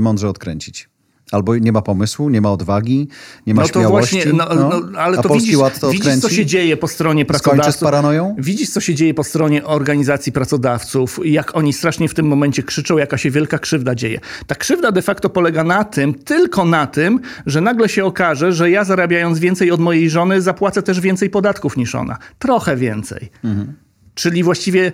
[0.00, 0.88] mądrze odkręcić?
[1.32, 3.08] Albo nie ma pomysłu, nie ma odwagi,
[3.46, 4.14] nie ma no to śmiałości.
[4.16, 6.88] Właśnie, no, no, ale A to Polski widzisz, Ład to widzisz, co się dzieje po
[6.88, 7.74] stronie pracodawców.
[7.74, 8.36] z paranoją?
[8.38, 12.98] Widzisz, co się dzieje po stronie organizacji pracodawców, jak oni strasznie w tym momencie krzyczą,
[12.98, 14.20] jaka się wielka krzywda dzieje.
[14.46, 18.70] Ta krzywda de facto polega na tym, tylko na tym, że nagle się okaże, że
[18.70, 22.18] ja zarabiając więcej od mojej żony, zapłacę też więcej podatków niż ona.
[22.38, 23.30] Trochę więcej.
[23.44, 23.72] Mhm.
[24.14, 24.92] Czyli właściwie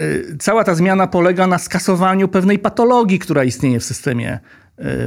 [0.00, 4.38] y, cała ta zmiana polega na skasowaniu pewnej patologii, która istnieje w systemie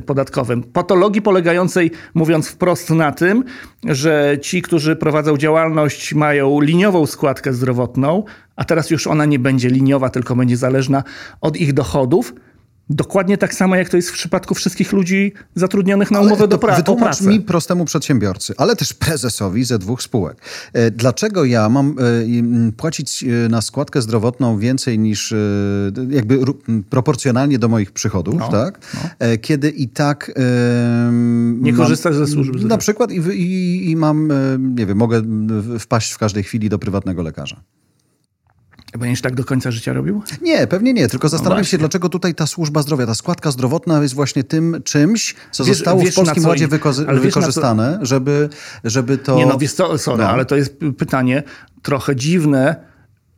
[0.05, 0.63] podatkowym.
[0.63, 3.43] Patologii polegającej, mówiąc wprost, na tym,
[3.83, 8.23] że ci, którzy prowadzą działalność, mają liniową składkę zdrowotną,
[8.55, 11.03] a teraz już ona nie będzie liniowa, tylko będzie zależna
[11.41, 12.33] od ich dochodów.
[12.89, 16.73] Dokładnie tak samo, jak to jest w przypadku wszystkich ludzi zatrudnionych na umowę do pra-
[16.73, 17.25] o Wytłumacz pracę.
[17.29, 20.37] mi, prostemu przedsiębiorcy, ale też prezesowi ze dwóch spółek.
[20.73, 21.95] E, Dlaczego ja mam
[22.69, 25.33] e, płacić e, na składkę zdrowotną więcej niż
[26.09, 26.39] jakby
[26.89, 28.79] proporcjonalnie do moich przychodów, No, tak?
[29.19, 30.31] E, Kiedy i tak...
[30.35, 31.11] e,
[31.61, 34.29] Nie korzystasz ze służby Na przykład i, i, i mam,
[34.75, 35.21] nie wiem, mogę
[35.79, 37.61] wpaść w każdej chwili do prywatnego lekarza.
[38.97, 40.21] Będziesz tak do końca życia robił?
[40.41, 41.77] Nie, pewnie nie, tylko zastanawiam się, właśnie.
[41.79, 46.01] dlaczego tutaj ta służba zdrowia, ta składka zdrowotna jest właśnie tym czymś, co Wiesz- zostało
[46.01, 48.49] wiesz, w Polskim co Ładzie wyko- na co- wykorzystane, żeby,
[48.83, 49.35] żeby to...
[49.35, 50.29] Nie no, wiesz co, sorry, No.
[50.29, 51.43] ale to jest pytanie
[51.81, 52.75] trochę dziwne.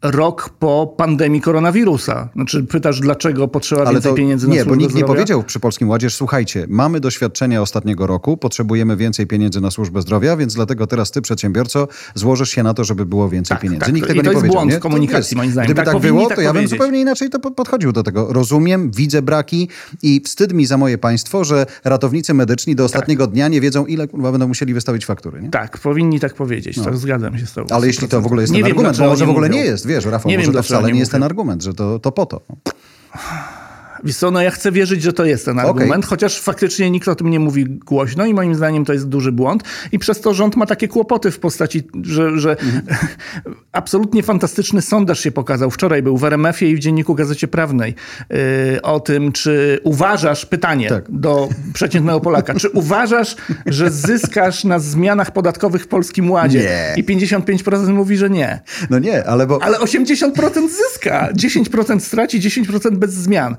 [0.01, 2.29] Rok po pandemii koronawirusa.
[2.35, 5.13] Znaczy pytasz, dlaczego potrzeba Ale więcej to pieniędzy na nie, bo służbę nikt nie zdrowia?
[5.13, 10.38] powiedział przy Polskim Ładzie, słuchajcie, mamy doświadczenia ostatniego roku, potrzebujemy więcej pieniędzy na służbę zdrowia,
[10.38, 13.85] więc dlatego teraz ty, przedsiębiorco, złożysz się na to, żeby było więcej Tak, pieniędzy.
[13.85, 13.95] tak.
[13.95, 14.55] Nikt I tego to nie jest powiedział.
[14.62, 14.77] błąd nie?
[14.77, 15.65] w komunikacji, moim zdaniem.
[15.65, 18.33] Gdyby Tak tak, było, tak to ja bym zupełnie inaczej to po- podchodził do tego.
[18.33, 19.69] Rozumiem, widzę braki
[20.03, 24.07] i wstyd mi za moje państwo, że ratownicy medyczni do ostatniego dnia nie wiedzą, ile
[24.07, 25.41] będą musieli wystawić faktury.
[25.41, 25.49] Nie?
[25.49, 26.79] Tak, powinni tak powiedzieć.
[26.83, 27.75] Tak, zgadzam się z tobą.
[27.75, 29.59] Ale jeśli to w ogóle jest Nie ten wiem, argument, bo może w ogóle nie
[29.65, 31.15] jest, wiesz, Rafał, Nie może wiem, to wcale nie jest mówią.
[31.19, 32.41] ten argument, że to, to po to.
[34.03, 37.15] Wiesz co, no ja chcę wierzyć, że to jest ten argument, chociaż faktycznie nikt o
[37.15, 40.55] tym nie mówi głośno i moim zdaniem to jest duży błąd i przez to rząd
[40.55, 42.57] ma takie kłopoty w postaci, że, że
[43.71, 45.71] absolutnie fantastyczny sondaż się pokazał.
[45.71, 47.95] Wczoraj był w RMF-ie i w Dzienniku Gazecie Prawnej
[48.29, 48.38] yy,
[48.81, 51.05] o tym, czy uważasz, pytanie Tak.
[51.09, 53.35] do przeciętnego Polaka, czy uważasz,
[53.65, 56.59] że zyskasz na zmianach podatkowych w Polskim Ładzie?
[56.59, 56.93] Nie.
[56.97, 58.59] I 55% mówi, że nie.
[58.89, 59.63] No nie, ale bo...
[59.63, 60.33] Ale 80%
[60.69, 61.29] zyska.
[61.33, 63.55] 10% straci, 10% bez zmian.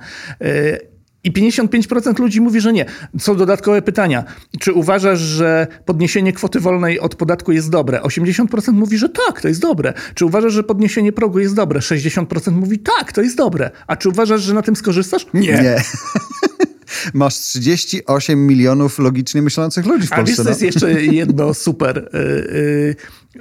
[1.24, 2.84] I 55% ludzi mówi, że nie.
[3.18, 4.24] Są dodatkowe pytania.
[4.60, 8.00] Czy uważasz, że podniesienie kwoty wolnej od podatku jest dobre?
[8.00, 9.92] 80% mówi, że tak, to jest dobre.
[10.14, 11.80] Czy uważasz, że podniesienie progu jest dobre?
[11.80, 13.70] 60% mówi tak, to jest dobre.
[13.86, 15.26] A czy uważasz, że na tym skorzystasz?
[15.34, 15.40] Nie.
[15.40, 15.82] Nie.
[17.14, 20.44] Masz 38 milionów logicznie myślących ludzi w A wiesz, Polsce.
[20.44, 20.88] co jest no.
[20.88, 22.10] jeszcze jedno super?
[22.12, 22.20] Yy,
[22.58, 22.96] yy,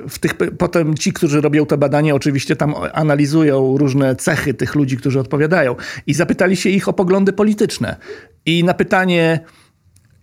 [0.09, 4.97] W tych, potem ci, którzy robią te badania, oczywiście tam analizują różne cechy tych ludzi,
[4.97, 5.75] którzy odpowiadają.
[6.07, 7.95] I zapytali się ich o poglądy polityczne.
[8.45, 9.39] I na pytanie,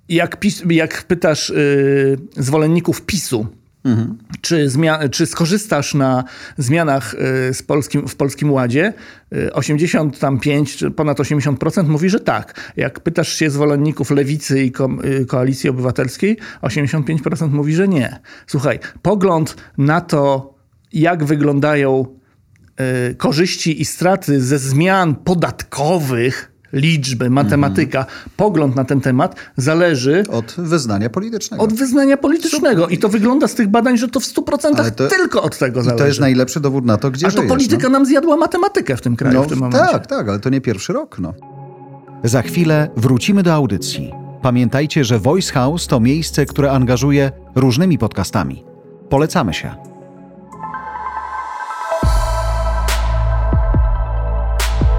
[0.09, 0.37] jak,
[0.71, 3.47] jak pytasz yy, zwolenników PiSu,
[4.41, 6.25] czy, zmia- czy skorzystasz na
[6.59, 7.15] zmianach
[7.51, 8.93] y, z polskim, w Polskim Ładzie?
[9.33, 12.73] Y, 85 czy ponad 80% mówi, że tak.
[12.77, 18.21] Jak pytasz się zwolenników Lewicy i Ko- y, Koalicji Obywatelskiej, 85% mówi, że nie.
[18.47, 20.55] Słuchaj, pogląd na to,
[20.93, 22.07] jak wyglądają
[23.11, 30.55] y, korzyści i straty ze zmian podatkowych, liczby, matematyka, pogląd na ten temat zależy Od
[30.59, 31.63] wyznania politycznego.
[31.65, 32.89] od wyznania politycznego.
[32.89, 35.81] I to wygląda z tych badań, że to w 100% Ale to- tylko od tego
[35.81, 35.99] I zależy.
[36.03, 37.49] to jest najlepszy dowód na to, gdzie A to żyjesz.
[37.49, 39.43] polityka nam zjadła matematykę w tym kraju no.
[39.45, 39.93] w tym no, momencie.
[39.93, 41.19] tak, tak, ale to nie pierwszy rok.
[41.19, 41.35] No.
[42.25, 44.13] Za chwilę wrócimy do audycji.
[44.43, 48.65] Pamiętajcie, że Voice House to miejsce, które angażuje różnymi podcastami.
[49.09, 49.75] Polecamy się.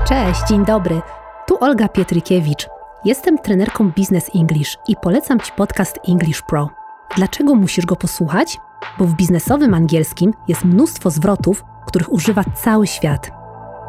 [0.08, 1.02] Cześć, dzień dobry.
[1.48, 2.70] Tu Olga Pietrykiewicz.
[3.06, 6.70] Jestem trenerką Business English i polecam Ci podcast English Pro.
[7.16, 8.60] Dlaczego musisz go posłuchać?
[9.00, 13.32] Bo w biznesowym angielskim jest mnóstwo zwrotów, których używa cały świat.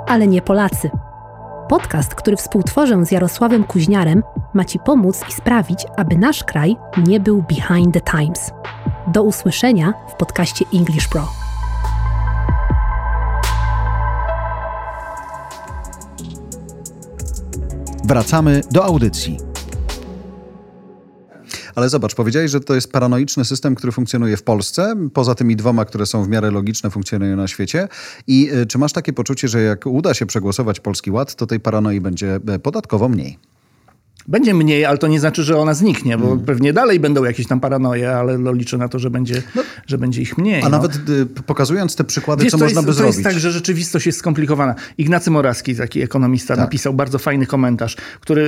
[0.07, 0.91] Ale nie Polacy.
[1.69, 4.23] Podcast, który współtworzę z Jarosławem Kuźniarem,
[4.55, 8.53] ma Ci pomóc i sprawić, aby nasz kraj nie był behind the times.
[9.07, 11.48] Do usłyszenia w podcaście English Pro.
[18.09, 19.37] Wracamy do audycji.
[21.75, 25.85] Ale zobacz, powiedziałeś, że to jest paranoiczny system, który funkcjonuje w Polsce, poza tymi dwoma,
[25.85, 27.89] które są w miarę logiczne, funkcjonują na świecie.
[28.27, 31.61] I y, czy masz takie poczucie, że jak uda się przegłosować Polski Ład, to tej
[31.61, 33.39] paranoi będzie e, podatkowo mniej?
[34.29, 36.45] Będzie mniej, ale to nie znaczy, że ona zniknie, bo hmm.
[36.45, 39.63] pewnie dalej będą jakieś tam paranoje, ale no, liczę na to, że będzie, no.
[39.87, 40.63] że będzie ich mniej.
[40.63, 40.71] A no.
[40.71, 43.15] nawet y, pokazując te przykłady, Wiesz, co można jest, by to zrobić.
[43.15, 44.75] To jest tak, że rzeczywistość jest skomplikowana.
[44.99, 46.65] Ignacy Moraski, taki ekonomista, tak.
[46.65, 48.43] napisał bardzo fajny komentarz, który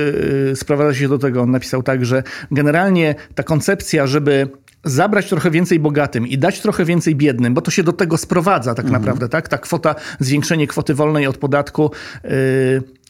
[0.51, 1.41] y, sprowadza się do tego.
[1.41, 4.47] On napisał tak, że generalnie ta koncepcja, żeby
[4.83, 8.75] zabrać trochę więcej bogatym i dać trochę więcej biednym, bo to się do tego sprowadza
[8.75, 9.01] tak mhm.
[9.01, 9.49] naprawdę, tak?
[9.49, 11.91] Ta kwota, zwiększenie kwoty wolnej od podatku.
[12.23, 12.31] Yy,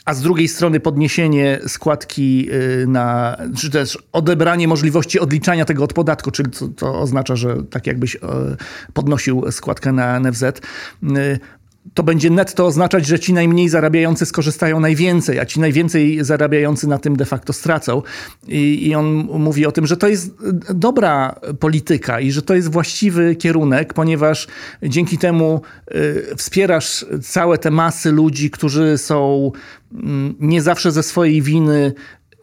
[0.06, 5.94] a z drugiej strony podniesienie składki y, na, czy też odebranie możliwości odliczania tego od
[5.94, 8.20] podatku, czyli to, to oznacza, że tak jakbyś e,
[8.94, 11.40] podnosił składkę na NFZ y,
[11.94, 16.98] to będzie netto oznaczać, że ci najmniej zarabiający skorzystają najwięcej, a ci najwięcej zarabiający na
[16.98, 18.02] tym de facto stracą.
[18.48, 19.06] I, I, on
[19.40, 20.32] mówi o tym, że to jest
[20.74, 24.48] dobra polityka i że to jest właściwy kierunek, ponieważ
[24.84, 25.62] dzięki temu
[25.96, 29.52] y, wspierasz całe te masy ludzi, którzy są
[29.94, 29.98] y,
[30.40, 31.94] nie zawsze ze swojej winy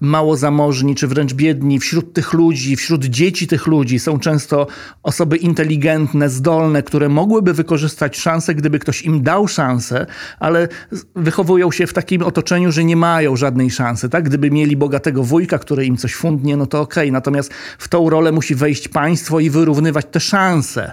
[0.00, 4.66] mało zamożni, czy wręcz biedni, wśród tych ludzi, wśród dzieci tych ludzi są często
[5.02, 10.06] osoby inteligentne, zdolne, które mogłyby wykorzystać szansę, gdyby ktoś im dał szansę,
[10.38, 10.68] ale
[11.16, 14.08] wychowują się w takim otoczeniu, że nie mają żadnej szansy.
[14.08, 14.24] Tak?
[14.24, 17.04] Gdyby mieli bogatego wujka, który im coś fundnie, no to okej.
[17.04, 17.12] Okay.
[17.12, 20.92] Natomiast w tą rolę musi wejść państwo i wyrównywać te szanse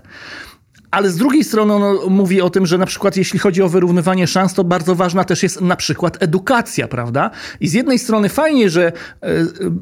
[0.96, 4.28] ale z drugiej strony on mówi o tym, że na przykład jeśli chodzi o wyrównywanie
[4.28, 7.32] szans, to bardzo ważna też jest na przykład edukacja, prawda?
[7.60, 8.92] I z jednej strony fajnie, że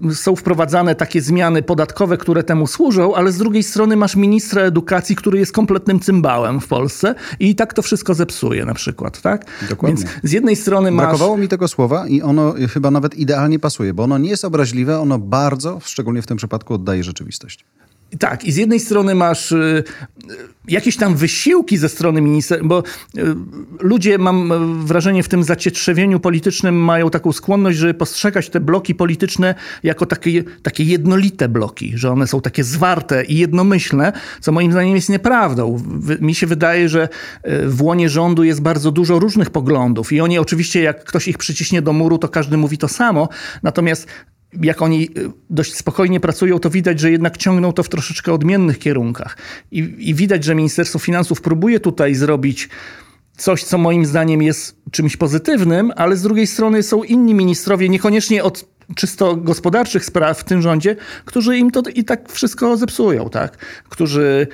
[0.10, 4.62] e, są wprowadzane takie zmiany podatkowe, które temu służą, ale z drugiej strony masz ministra
[4.62, 9.46] edukacji, który jest kompletnym cymbałem w Polsce i tak to wszystko zepsuje na przykład, tak?
[9.70, 9.98] Dokładnie.
[9.98, 11.06] Więc z jednej strony masz...
[11.06, 15.00] Brakowało mi tego słowa i ono chyba nawet idealnie pasuje, bo ono nie jest obraźliwe,
[15.00, 17.66] ono bardzo, szczególnie w tym przypadku, oddaje rzeczywistość.
[18.20, 19.84] Tak, i z jednej strony masz y,
[20.68, 22.84] jakieś tam wysiłki ze strony ministra, bo
[23.18, 23.22] y,
[23.80, 24.54] ludzie, mam
[24.86, 30.44] wrażenie, w tym zacietrzewieniu politycznym mają taką skłonność, żeby postrzegać te bloki polityczne jako takie,
[30.64, 35.84] takie jednolite bloki, że one są takie zwarte i jednomyślne, co moim zdaniem jest nieprawdą.
[36.22, 37.10] Mi się wydaje, że
[37.48, 41.38] y, w łonie rządu jest bardzo dużo różnych poglądów i oni oczywiście, jak ktoś ich
[41.38, 43.30] przyciśnie do muru, to każdy mówi to samo,
[43.64, 44.08] natomiast
[44.62, 48.80] jak oni y, dość spokojnie pracują, to widać, że jednak ciągną to w troszeczkę odmiennych
[48.80, 49.38] kierunkach.
[49.72, 52.70] I, I, widać, że Ministerstwo Finansów próbuje tutaj zrobić
[53.38, 58.44] coś, co moim zdaniem jest czymś pozytywnym, ale z drugiej strony są inni ministrowie, niekoniecznie
[58.44, 63.58] od czysto gospodarczych spraw w tym rządzie, którzy im to i tak wszystko zepsują, tak?
[63.90, 64.48] Którzy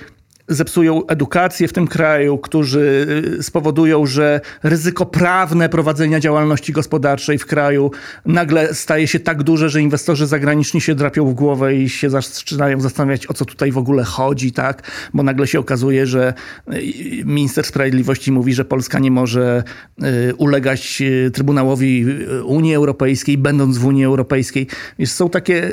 [0.49, 3.07] zepsują edukację w tym kraju, którzy
[3.39, 7.91] y, spowodują, że ryzyko prawne prowadzenia działalności gospodarczej w kraju
[8.25, 12.81] nagle staje się tak duże, że inwestorzy zagraniczni się drapią w głowę i się zaczynają
[12.81, 14.91] zastanawiać, o co tutaj w ogóle chodzi, tak?
[15.13, 16.33] Bo nagle się okazuje, że
[16.73, 16.81] y,
[17.25, 19.63] minister sprawiedliwości mówi, że Polska nie może
[20.03, 22.05] y, ulegać Trybunałowi
[22.45, 24.67] Unii Europejskiej, będąc w Unii Europejskiej.
[24.99, 25.71] Wiesz, są takie...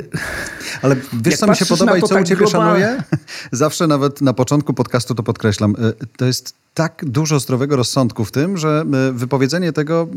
[0.81, 2.85] Ale wiesz, co mi się podoba i co tak u ciebie globalnie...
[2.85, 3.03] szanuję?
[3.51, 5.75] Zawsze nawet na początku początku podcastu to podkreślam.
[5.79, 10.07] E, to jest tak dużo zdrowego rozsądku w tym, że e, wypowiedzenie tego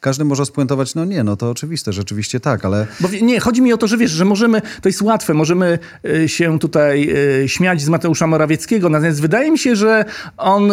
[0.00, 2.86] każdy może spuentować, no nie, no to oczywiste, rzeczywiście tak, ale...
[3.00, 6.28] Bo nie, chodzi mi o to, że wiesz, że możemy, to jest łatwe, możemy e,
[6.28, 7.14] się tutaj
[7.46, 10.04] śmiać z Mateusza Morawieckiego, natomiast wydaje mi się, że
[10.36, 10.72] on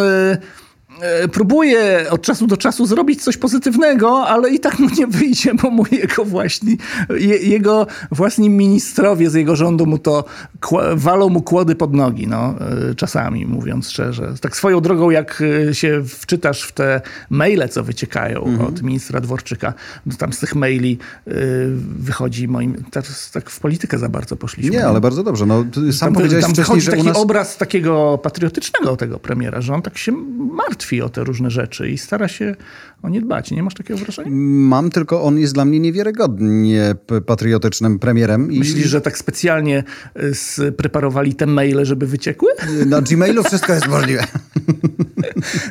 [1.00, 5.54] E, próbuje od czasu do czasu zrobić coś pozytywnego, ale i tak mu nie wyjdzie,
[5.54, 6.76] bo mu jego właśnie,
[7.42, 10.24] jego własni ministrowie z jego rządu mu to
[10.94, 12.54] walą mu kłody pod nogi, no,
[12.90, 14.34] e, czasami mówiąc szczerze.
[14.40, 17.00] Tak swoją drogą, jak e, się wczytasz w te
[17.30, 18.68] maile, co wyciekają mhm.
[18.68, 19.74] od ministra Dworczyka,
[20.10, 20.98] to tam z tych maili
[21.98, 24.72] wychodzi moim, tak, tak w politykę za bardzo poszliśmy.
[24.72, 25.46] Nie, ale bardzo dobrze.
[25.46, 27.16] No, sam tam, powiedziałeś tam wcześniej, taki nas...
[27.16, 30.12] obraz takiego patriotycznego tego premiera, że on tak się
[30.52, 32.56] martwi martwi o te różne rzeczy i stara się
[33.02, 33.50] o nie dbać.
[33.50, 34.30] Nie masz takiego wrażenia?
[34.32, 36.94] Mam, tylko on jest dla mnie niewiarygodnie
[37.26, 38.52] patriotycznym premierem.
[38.52, 38.58] I...
[38.58, 39.84] Myślisz, że tak specjalnie
[40.22, 42.50] y, spreparowali te maile, żeby wyciekły?
[42.86, 44.24] Na Gmailu wszystko jest możliwe.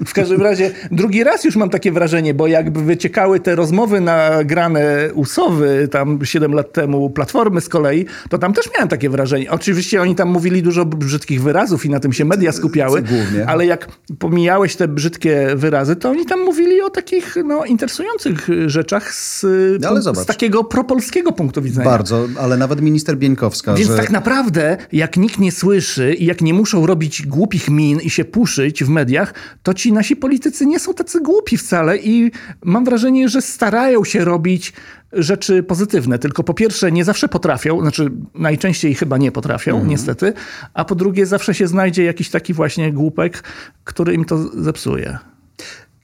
[0.05, 5.09] W każdym razie drugi raz już mam takie wrażenie, bo jakby wyciekały te rozmowy nagrane
[5.13, 9.51] usowy tam 7 lat temu, Platformy z kolei, to tam też miałem takie wrażenie.
[9.51, 13.47] Oczywiście oni tam mówili dużo brzydkich wyrazów i na tym się media skupiały, Głównie.
[13.47, 13.87] ale jak
[14.19, 19.45] pomijałeś te brzydkie wyrazy, to oni tam mówili o takich no, interesujących rzeczach z,
[19.81, 21.85] no, z takiego propolskiego punktu widzenia.
[21.85, 23.73] Bardzo, ale nawet minister Bieńkowska.
[23.73, 23.97] Więc że...
[23.97, 28.25] tak naprawdę, jak nikt nie słyszy i jak nie muszą robić głupich min i się
[28.25, 32.31] puszyć w mediach, to ci nasi politycy nie są tacy głupi wcale i
[32.63, 34.73] mam wrażenie, że starają się robić
[35.13, 36.19] rzeczy pozytywne.
[36.19, 39.89] Tylko po pierwsze, nie zawsze potrafią, znaczy najczęściej chyba nie potrafią, mhm.
[39.89, 40.33] niestety,
[40.73, 43.43] a po drugie, zawsze się znajdzie jakiś taki właśnie głupek,
[43.83, 45.17] który im to zepsuje.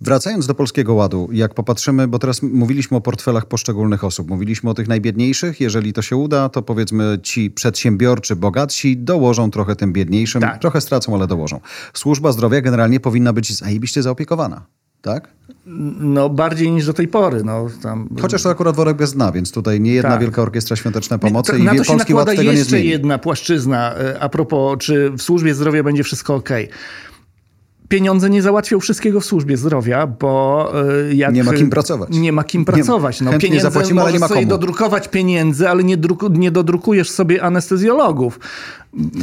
[0.02, 4.74] Wracając do Polskiego Ładu, jak popatrzymy, bo teraz mówiliśmy o portfelach poszczególnych osób, mówiliśmy o
[4.74, 10.42] tych najbiedniejszych, jeżeli to się uda, to powiedzmy ci przedsiębiorczy, bogatsi dołożą trochę tym biedniejszym,
[10.42, 10.62] tak.
[10.62, 11.60] trochę stracą, ale dołożą.
[11.94, 14.66] Służba zdrowia generalnie powinna być zajebiście zaopiekowana
[15.02, 15.30] tak?
[16.00, 17.44] No bardziej niż do tej pory.
[17.44, 18.10] No, tam...
[18.22, 20.22] Chociaż to akurat worek bez dna, więc tutaj nie jedna tak.
[20.22, 22.90] wielka orkiestra świątecznej pomocy to, i na to Polski Ład tego nie zmieni.
[22.90, 26.50] jedna płaszczyzna e, a propos, czy w służbie zdrowia będzie wszystko ok
[27.90, 30.72] pieniądze nie załatwią wszystkiego w służbie zdrowia, bo
[31.10, 31.34] e, jak...
[31.34, 32.10] Nie ma kim pracować.
[32.12, 33.22] Nie ma kim pracować.
[33.22, 34.40] No, pieniądze zapłacimy, ale nie ma komu.
[34.40, 38.40] sobie dodrukować pieniędzy, ale nie, druku, nie dodrukujesz sobie anestezjologów.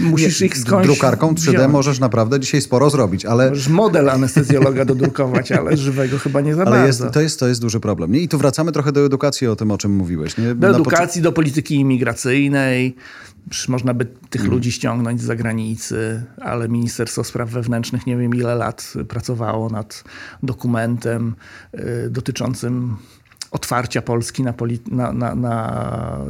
[0.03, 1.73] Musisz nie, ich skądś Drukarką 3D wziąć.
[1.73, 3.51] możesz naprawdę dzisiaj sporo zrobić, ale...
[3.51, 6.87] Możesz model anestezjologa dodrukować, ale żywego chyba nie za ale bardzo.
[6.87, 8.13] Jest, to, jest, to jest duży problem.
[8.13, 8.21] Nie?
[8.21, 10.37] I tu wracamy trochę do edukacji, o tym, o czym mówiłeś.
[10.37, 10.55] Nie?
[10.55, 12.97] Do edukacji, do polityki imigracyjnej,
[13.69, 14.53] można by tych mm.
[14.53, 20.05] ludzi ściągnąć z zagranicy, ale Ministerstwo Spraw Wewnętrznych nie wiem ile lat pracowało nad
[20.43, 21.35] dokumentem
[21.75, 22.97] y, dotyczącym
[23.55, 24.55] otwarcia Polski na,
[24.91, 25.35] na, na,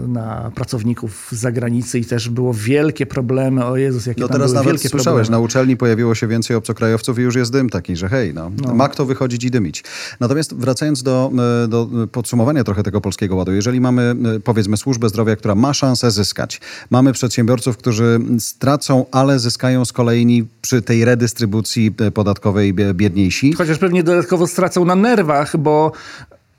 [0.08, 3.64] na, pracowników z zagranicy i też było wielkie problemy.
[3.64, 5.40] O Jezus, jakie no tam teraz były nawet wielkie słyszałeś, problemy.
[5.40, 8.74] na uczelni pojawiło się więcej obcokrajowców i już jest dym taki, że hej, no, no.
[8.74, 9.84] ma kto wychodzić i dymić.
[10.20, 11.30] Natomiast wracając do,
[11.64, 15.74] e, do podsumowania trochę tego Polskiego Ładu, jeżeli mamy e, powiedzmy służbę zdrowia, która ma
[15.74, 16.60] szansę zyskać,
[16.90, 23.52] mamy przedsiębiorców, którzy stracą, ale zyskają z kolei przy tej redystrybucji e, podatkowej biedniejsi.
[23.52, 25.92] Chociaż pewnie dodatkowo stracą na nerwach, bo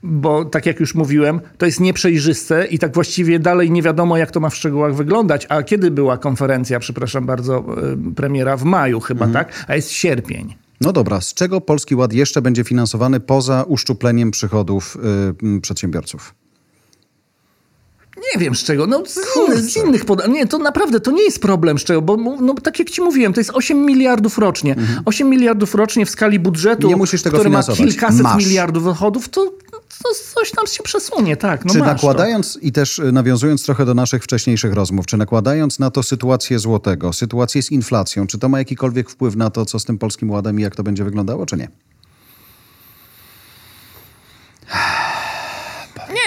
[0.06, 4.30] bo tak jak już mówiłem, to jest nieprzejrzyste i tak właściwie dalej nie wiadomo, jak
[4.30, 5.46] to ma w szczegółach wyglądać.
[5.48, 7.64] A kiedy była konferencja, przepraszam bardzo, e,
[8.14, 9.44] premiera w maju chyba, mhm.
[9.44, 9.64] tak?
[9.68, 10.54] A jest sierpień.
[10.80, 14.98] No dobra, z czego Polski Ład jeszcze będzie finansowany poza uszczupleniem przychodów
[15.42, 16.34] yy, przedsiębiorców?
[18.34, 20.34] Nie wiem z czego, no z, inny, z innych podatków.
[20.34, 23.32] Nie, to naprawdę to nie jest problem z czego, bo no, tak jak ci mówiłem,
[23.32, 24.74] to jest 8 miliardów rocznie.
[24.74, 25.02] Mhm.
[25.04, 27.80] 8 miliardów rocznie w skali budżetu, nie musisz tego który finansować.
[27.80, 28.44] ma kilkaset Masz.
[28.44, 29.52] miliardów dochodów, to
[30.34, 31.64] coś tam się przesunie, tak.
[31.64, 32.60] No czy nakładając to.
[32.60, 37.12] i też y, nawiązując trochę do naszych wcześniejszych rozmów, czy nakładając na to sytuację złotego,
[37.12, 40.60] sytuację z inflacją, czy to ma jakikolwiek wpływ na to, co z tym polskim ładem
[40.60, 41.68] i jak to będzie wyglądało, czy nie?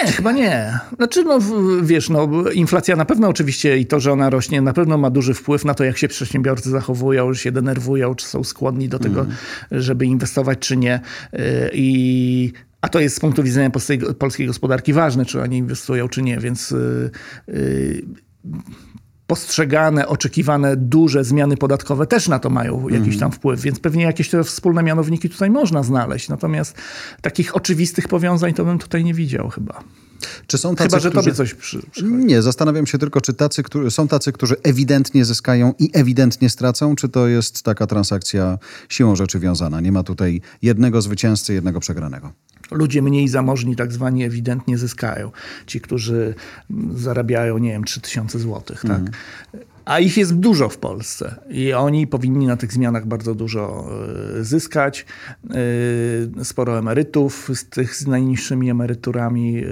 [0.06, 0.78] Nie, chyba nie.
[0.96, 1.38] Znaczy, no
[1.82, 5.34] wiesz, no, inflacja na pewno oczywiście i to, że ona rośnie, na pewno ma duży
[5.34, 9.20] wpływ na to, jak się przedsiębiorcy zachowują, czy się denerwują, czy są skłonni do tego,
[9.20, 9.36] mm.
[9.70, 11.00] żeby inwestować, czy nie.
[11.34, 16.08] Y, I a to jest z punktu widzenia polskiej, polskiej gospodarki ważne, czy oni inwestują,
[16.08, 17.10] czy nie, więc yy,
[17.48, 18.02] yy,
[19.30, 23.18] postrzegane, oczekiwane duże zmiany podatkowe też na to mają jakiś mhm.
[23.18, 26.28] tam wpływ, więc pewnie jakieś te wspólne mianowniki tutaj można znaleźć.
[26.28, 26.74] Natomiast
[27.20, 29.84] takich oczywistych powiązań to bym tutaj nie widział chyba.
[30.46, 31.24] Czy są tacy, Chyba, że którzy...
[31.24, 35.74] tobie coś przy, Nie, zastanawiam się tylko, czy tacy, którzy, są tacy, którzy ewidentnie zyskają
[35.78, 39.80] i ewidentnie stracą, czy to jest taka transakcja siłą rzeczy wiązana.
[39.80, 42.32] Nie ma tutaj jednego zwycięzcy, jednego przegranego
[42.70, 45.30] ludzie mniej zamożni tak zwani ewidentnie zyskają.
[45.66, 46.34] Ci, którzy
[46.94, 48.90] zarabiają, nie wiem, 3000 złotych, tak?
[48.90, 49.10] Mhm.
[49.84, 53.90] A ich jest dużo w Polsce i oni powinni na tych zmianach bardzo dużo
[54.38, 55.06] e, zyskać.
[56.40, 59.66] E, sporo emerytów z tych z najniższymi emeryturami e,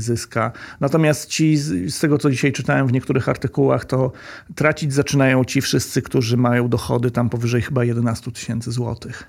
[0.00, 0.52] zyska.
[0.80, 4.12] Natomiast ci, z tego co dzisiaj czytałem w niektórych artykułach, to
[4.54, 9.24] tracić zaczynają ci wszyscy, którzy mają dochody tam powyżej chyba 11 tysięcy złotych.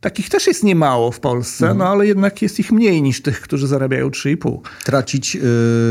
[0.00, 1.78] Takich też jest niemało w Polsce, mhm.
[1.78, 4.58] no ale jednak jest ich mniej niż tych, którzy zarabiają 3,5.
[4.84, 5.42] Tracić, yy,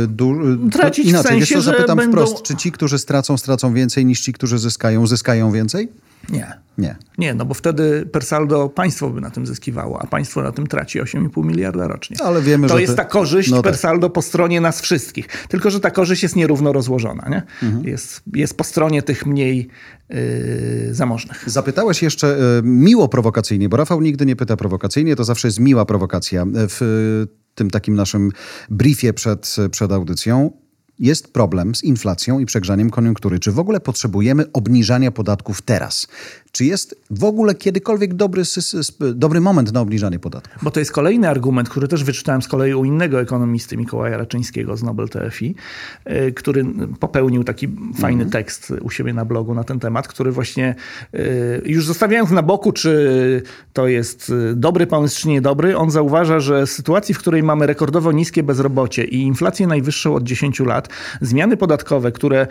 [0.07, 0.35] du,
[0.71, 2.11] Tracić inaczej, w sensie, wiesz co, zapytam będą...
[2.11, 5.89] wprost, czy ci, którzy stracą, stracą więcej niż ci, którzy zyskają, zyskają więcej?
[6.29, 6.63] Nie.
[6.77, 6.95] Nie.
[7.17, 10.67] Nie, no bo wtedy per saldo państwo by na tym zyskiwało, a państwo na tym
[10.67, 12.17] traci 8,5 miliarda rocznie.
[12.23, 12.97] Ale wiemy, to że jest te...
[12.97, 14.11] ta korzyść no per tak.
[14.13, 15.27] po stronie nas wszystkich.
[15.47, 17.29] Tylko, że ta korzyść jest nierówno rozłożona.
[17.29, 17.43] Nie?
[17.67, 17.85] Mhm.
[17.85, 19.69] Jest, jest po stronie tych mniej
[20.09, 20.17] yy,
[20.91, 21.43] zamożnych.
[21.49, 25.85] Zapytałeś jeszcze yy, miło prowokacyjnie, bo Rafał nigdy nie pyta prowokacyjnie, to zawsze jest miła
[25.85, 26.45] prowokacja.
[26.53, 28.29] W tym takim naszym
[28.69, 30.62] briefie przed, przed audycją
[30.99, 33.39] jest problem z inflacją i przegrzaniem koniunktury.
[33.39, 36.07] Czy w ogóle potrzebujemy obniżania podatków teraz?
[36.51, 38.43] Czy jest w ogóle kiedykolwiek dobry,
[39.13, 40.63] dobry moment na obniżanie podatków?
[40.63, 44.77] Bo to jest kolejny argument, który też wyczytałem z kolei u innego ekonomisty, Mikołaja Raczyńskiego
[44.77, 45.55] z Nobel TFI,
[46.07, 46.65] y, który
[46.99, 48.29] popełnił taki fajny mhm.
[48.29, 50.75] tekst u siebie na blogu na ten temat, który właśnie
[51.15, 53.41] y, już zostawiając na boku, czy
[53.73, 57.67] to jest y, dobry pomysł, czy niedobry, on zauważa, że w sytuacji, w której mamy
[57.67, 60.89] rekordowo niskie bezrobocie i inflację najwyższą od 10 lat, lat.
[61.21, 62.47] Zmiany podatkowe, które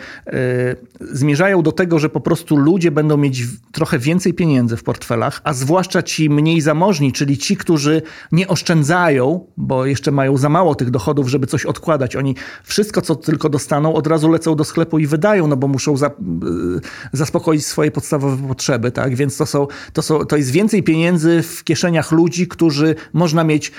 [1.01, 5.53] zmierzają do tego, że po prostu ludzie będą mieć trochę więcej pieniędzy w portfelach, a
[5.53, 10.89] zwłaszcza ci mniej zamożni, czyli ci, którzy nie oszczędzają, bo jeszcze mają za mało tych
[10.89, 12.15] dochodów, żeby coś odkładać.
[12.15, 15.97] Oni wszystko, co tylko dostaną, od razu lecą do sklepu i wydają, no bo muszą
[15.97, 16.11] za,
[17.13, 19.15] zaspokoić swoje podstawowe potrzeby, tak?
[19.15, 23.71] Więc to, są, to, są, to jest więcej pieniędzy w kieszeniach ludzi, którzy można mieć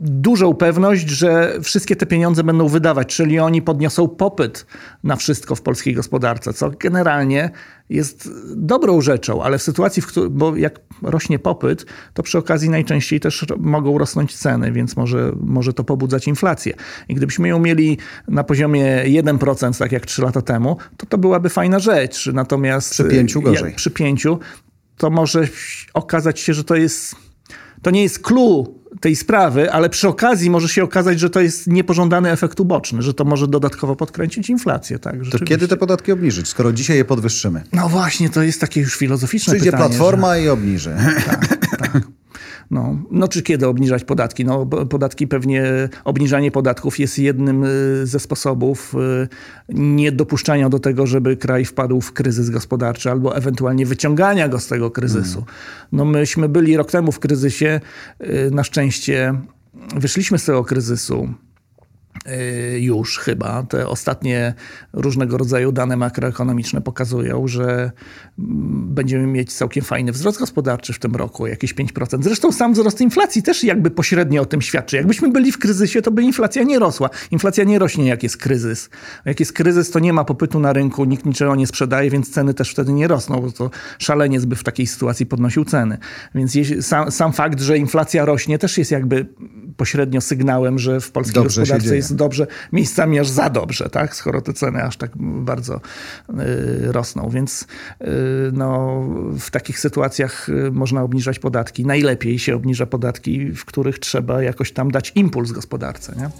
[0.00, 4.66] dużą pewność, że wszystkie te pieniądze będą wydawać, czyli oni podniosą popyt
[5.04, 7.50] na wszystko w polskiej gospodarce, co generalnie
[7.88, 12.70] jest dobrą rzeczą, ale w sytuacji, w której, bo jak rośnie popyt, to przy okazji
[12.70, 16.74] najczęściej też mogą rosnąć ceny, więc może, może to pobudzać inflację.
[17.08, 21.48] I gdybyśmy ją mieli na poziomie 1%, tak jak 3 lata temu, to to byłaby
[21.48, 22.30] fajna rzecz.
[22.32, 23.74] Natomiast przy pięciu gorzej.
[23.74, 24.38] przy pięciu
[24.96, 25.48] to może
[25.94, 27.25] okazać się, że to jest
[27.86, 28.66] to nie jest clue
[29.00, 33.14] tej sprawy, ale przy okazji może się okazać, że to jest niepożądany efekt uboczny, że
[33.14, 34.98] to może dodatkowo podkręcić inflację.
[34.98, 37.62] Tak, to kiedy te podatki obniżyć, skoro dzisiaj je podwyższymy?
[37.72, 39.84] No właśnie, to jest takie już filozoficzne Przyjdzie pytanie.
[39.84, 40.42] Przyjdzie Platforma że...
[40.42, 40.96] i obniży.
[41.26, 42.00] Tak, tak.
[42.70, 44.44] No, no czy kiedy obniżać podatki?
[44.44, 49.28] No, podatki pewnie, obniżanie podatków jest jednym y, ze sposobów y,
[49.74, 54.90] niedopuszczania do tego, żeby kraj wpadł w kryzys gospodarczy albo ewentualnie wyciągania go z tego
[54.90, 55.44] kryzysu.
[55.92, 57.80] No myśmy byli rok temu w kryzysie,
[58.20, 59.34] y, na szczęście
[59.96, 61.28] wyszliśmy z tego kryzysu.
[62.28, 63.62] Y, już chyba.
[63.62, 64.54] Te ostatnie
[64.92, 67.90] różnego rodzaju dane makroekonomiczne pokazują, że
[68.38, 72.22] mm, będziemy mieć całkiem fajny wzrost gospodarczy w tym roku, jakieś 5%.
[72.22, 74.96] Zresztą sam wzrost inflacji też jakby pośrednio o tym świadczy.
[74.96, 77.10] Jakbyśmy byli w kryzysie, to by inflacja nie rosła.
[77.30, 78.90] Inflacja nie rośnie, jak jest kryzys.
[79.24, 82.54] Jak jest kryzys, to nie ma popytu na rynku, nikt niczego nie sprzedaje, więc ceny
[82.54, 85.98] też wtedy nie rosną, bo to szaleniec by w takiej sytuacji podnosił ceny.
[86.34, 89.26] Więc sam, sam fakt, że inflacja rośnie, też jest jakby
[89.76, 94.14] pośrednio sygnałem, że w polskiej dobrze gospodarce jest dobrze, miejscami aż za dobrze, tak?
[94.14, 97.28] skoro te ceny aż tak bardzo y, rosną.
[97.30, 98.06] Więc y,
[98.52, 99.00] no,
[99.38, 101.86] w takich sytuacjach y, można obniżać podatki.
[101.86, 106.14] Najlepiej się obniża podatki, w których trzeba jakoś tam dać impuls gospodarce.
[106.16, 106.30] Nie?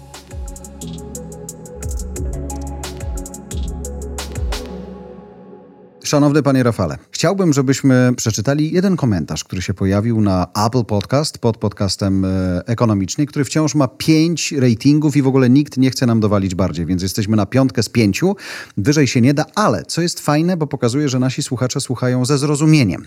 [6.07, 11.57] Szanowny panie Rafale, chciałbym, żebyśmy przeczytali jeden komentarz, który się pojawił na Apple Podcast pod
[11.57, 16.19] podcastem e, ekonomiczny, który wciąż ma pięć ratingów i w ogóle nikt nie chce nam
[16.19, 18.35] dowalić bardziej, więc jesteśmy na piątkę z pięciu.
[18.77, 22.37] Wyżej się nie da, ale co jest fajne, bo pokazuje, że nasi słuchacze słuchają ze
[22.37, 23.05] zrozumieniem.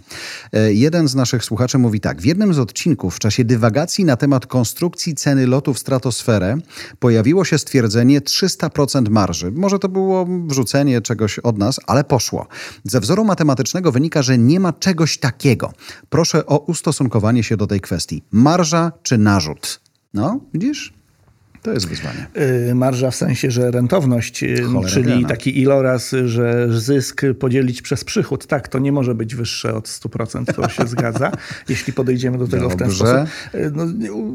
[0.52, 2.20] E, jeden z naszych słuchaczy mówi tak.
[2.20, 6.56] W jednym z odcinków w czasie dywagacji na temat konstrukcji ceny lotu w stratosferę
[6.98, 9.52] pojawiło się stwierdzenie 300% marży.
[9.52, 12.46] Może to było wrzucenie czegoś od nas, ale poszło.
[12.90, 15.72] Ze wzoru matematycznego wynika, że nie ma czegoś takiego.
[16.08, 18.22] Proszę o ustosunkowanie się do tej kwestii.
[18.30, 19.80] Marża czy narzut?
[20.14, 20.99] No, widzisz?
[21.62, 22.26] To jest wyzwanie.
[22.70, 28.04] Y, marża w sensie, że rentowność, y, Cholera czyli taki iloraz, że zysk podzielić przez
[28.04, 28.46] przychód.
[28.46, 31.32] Tak, to nie może być wyższe od 100%, to się zgadza,
[31.68, 32.76] jeśli podejdziemy do tego Dobrze.
[32.76, 33.16] w ten sposób.
[33.54, 33.86] Y, no,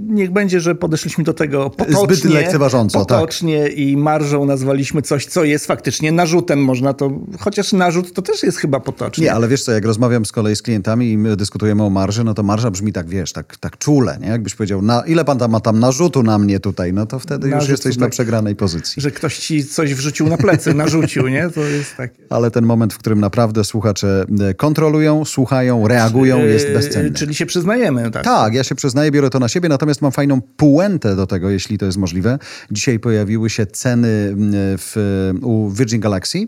[0.07, 3.17] niech będzie, że podeszliśmy do tego potocznie, Zbyt lekceważąco, tak.
[3.17, 3.77] potocznie tak.
[3.77, 6.59] i marżą nazwaliśmy coś, co jest faktycznie narzutem.
[6.59, 9.23] Można to, chociaż narzut to też jest chyba potocznie.
[9.23, 12.23] Nie, ale wiesz co, jak rozmawiam z kolei z klientami i my dyskutujemy o marży,
[12.23, 14.27] no to marża brzmi tak, wiesz, tak, tak czule, nie?
[14.27, 17.19] Jakbyś powiedział, na, ile pan tam ma tam narzutu na mnie tutaj, no to to
[17.19, 19.01] wtedy już jesteś na przegranej pozycji.
[19.01, 21.49] Że ktoś ci coś wrzucił na plecy, narzucił, nie?
[21.49, 22.11] To jest tak.
[22.29, 27.11] Ale ten moment, w którym naprawdę słuchacze e, kontrolują, słuchają, reagują, jest bezcenny.
[27.11, 28.23] Czyli się przyznajemy, tak?
[28.23, 31.77] Tak, ja się przyznaję, biorę to na siebie, natomiast mam fajną puentę do tego, jeśli
[31.77, 32.39] to jest możliwe.
[32.71, 34.35] Dzisiaj pojawiły się ceny
[34.77, 36.45] w, u Virgin Galaxy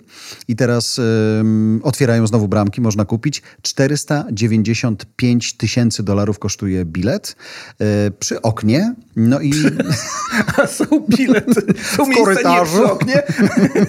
[0.48, 3.42] i teraz um, otwierają znowu bramki, można kupić.
[3.62, 7.36] 495 tysięcy dolarów kosztuje bilet
[7.82, 8.96] e, przy oknie.
[9.16, 9.54] No i
[10.68, 12.78] są bilety, są w korytarzu.
[12.78, 13.24] Nie oknie.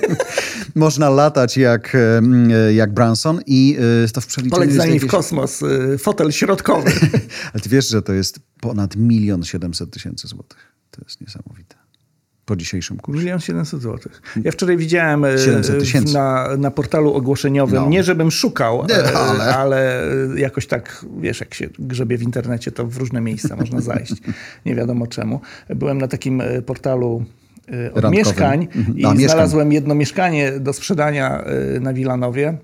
[0.74, 1.96] Można latać jak,
[2.74, 6.90] jak Branson i e, to w przeliczeniu Poleć za nim w kosmos, e, fotel środkowy.
[7.52, 10.72] Ale ty wiesz, że to jest ponad milion siedemset tysięcy złotych.
[10.90, 11.87] To jest niesamowite
[12.48, 13.20] po dzisiejszym kursie.
[13.20, 14.22] Milion 700 złotych.
[14.44, 15.28] Ja wczoraj widziałem e,
[16.12, 17.88] na, na portalu ogłoszeniowym, no.
[17.88, 19.56] nie żebym szukał, nie, e, ale...
[19.56, 20.04] ale...
[20.36, 24.14] jakoś tak, wiesz, jak się grzebie w internecie, to w różne miejsca można zajść.
[24.66, 25.40] Nie wiadomo czemu.
[25.68, 27.24] Byłem na takim e, portalu
[27.68, 28.10] od Randkowym.
[28.10, 28.98] mieszkań mhm.
[28.98, 31.44] i A, znalazłem jedno mieszkanie do sprzedania
[31.80, 32.58] na Wilanowie.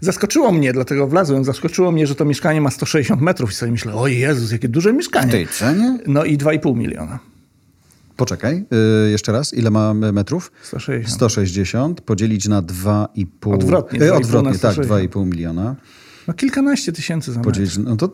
[0.00, 3.94] Zaskoczyło mnie, dlatego wlazłem, zaskoczyło mnie, że to mieszkanie ma 160 metrów i sobie myślę,
[3.94, 5.28] o Jezus, jakie duże mieszkanie.
[5.28, 5.98] W tej cenie?
[6.06, 7.18] No i 2,5 miliona.
[8.16, 8.64] Poczekaj,
[9.04, 10.52] yy, jeszcze raz, ile ma metrów?
[10.62, 11.14] 160.
[11.14, 13.54] 160 podzielić na 2,5...
[13.54, 13.98] Odwrotnie.
[13.98, 15.76] Yy, odwrotnie, tak, 2,5 miliona.
[16.28, 18.12] No kilkanaście tysięcy za Podzielić, no to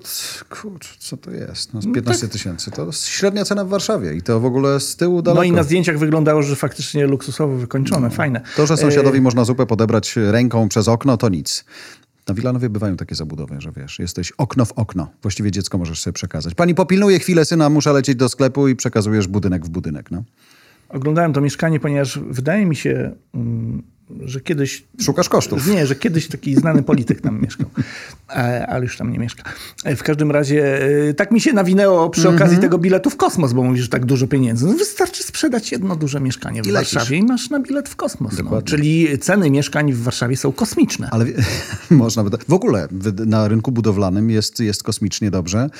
[0.50, 1.74] kurczę, co to jest?
[1.74, 2.32] No, 15 no tak.
[2.32, 2.70] tysięcy.
[2.70, 5.40] To średnia cena w Warszawie i to w ogóle z tyłu daleko.
[5.40, 8.14] No i na zdjęciach wyglądało, że faktycznie luksusowo wykończone, no.
[8.14, 8.40] fajne.
[8.57, 9.20] To, że sąsiadowi e...
[9.20, 11.64] można zupę podebrać ręką przez okno, to nic.
[12.29, 15.11] Na Wilanowie bywają takie zabudowy, że wiesz, jesteś okno w okno.
[15.23, 16.55] Właściwie dziecko możesz sobie przekazać.
[16.55, 20.11] Pani popilnuje chwilę syna, muszę lecieć do sklepu i przekazujesz budynek w budynek.
[20.11, 20.23] No.
[20.89, 23.83] Oglądałem to mieszkanie, ponieważ wydaje mi się, mm,
[24.24, 24.84] że kiedyś...
[25.00, 25.66] Szukasz kosztów.
[25.66, 27.66] Nie, że kiedyś taki znany polityk tam mieszkał,
[28.30, 29.52] e, ale już tam nie mieszka.
[29.84, 32.62] E, w każdym razie e, tak mi się nawinęło przy okazji mm -hmm.
[32.62, 34.66] tego biletu w kosmos, bo mówisz, że tak dużo pieniędzy.
[34.66, 38.32] No wystarczy sprzedać jedno duże mieszkanie w I Warszawie i masz na bilet w kosmos.
[38.50, 38.62] No.
[38.62, 41.08] Czyli ceny mieszkań w Warszawie są kosmiczne.
[41.10, 41.24] Ale
[41.90, 42.38] można by...
[42.48, 42.88] W ogóle
[43.26, 45.70] na rynku budowlanym jest, jest kosmicznie dobrze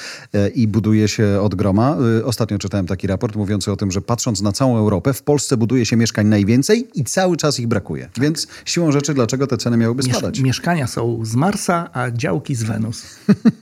[0.54, 1.96] i buduje się od groma.
[2.24, 5.86] Ostatnio czytałem taki raport mówiący o tym, że patrząc na całą Europę, w Polsce buduje
[5.86, 8.08] się mieszkań najwięcej i cały czas ich brakuje.
[8.22, 10.40] Więc siłą rzeczy, dlaczego te ceny miałyby spadać?
[10.40, 13.02] mieszkania są z Marsa, a działki z Wenus.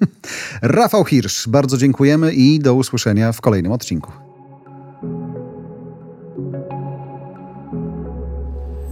[0.63, 4.13] Rafał Hirsch, bardzo dziękujemy i do usłyszenia w kolejnym odcinku.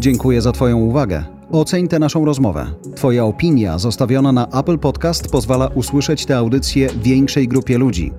[0.00, 1.24] Dziękuję za Twoją uwagę.
[1.52, 2.66] Oceń tę naszą rozmowę.
[2.96, 8.12] Twoja opinia zostawiona na Apple Podcast pozwala usłyszeć tę audycję większej grupie ludzi.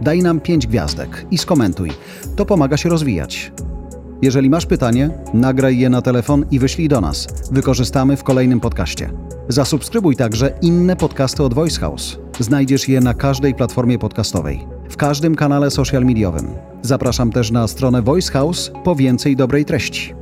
[0.00, 1.90] Daj nam 5 gwiazdek i skomentuj.
[2.36, 3.52] To pomaga się rozwijać.
[4.22, 7.28] Jeżeli masz pytanie, nagraj je na telefon i wyślij do nas.
[7.52, 9.10] Wykorzystamy w kolejnym podcaście.
[9.48, 12.18] Zasubskrybuj także inne podcasty od Voice House.
[12.40, 16.46] Znajdziesz je na każdej platformie podcastowej, w każdym kanale social mediowym.
[16.82, 20.14] Zapraszam też na stronę Voice House po więcej dobrej treści.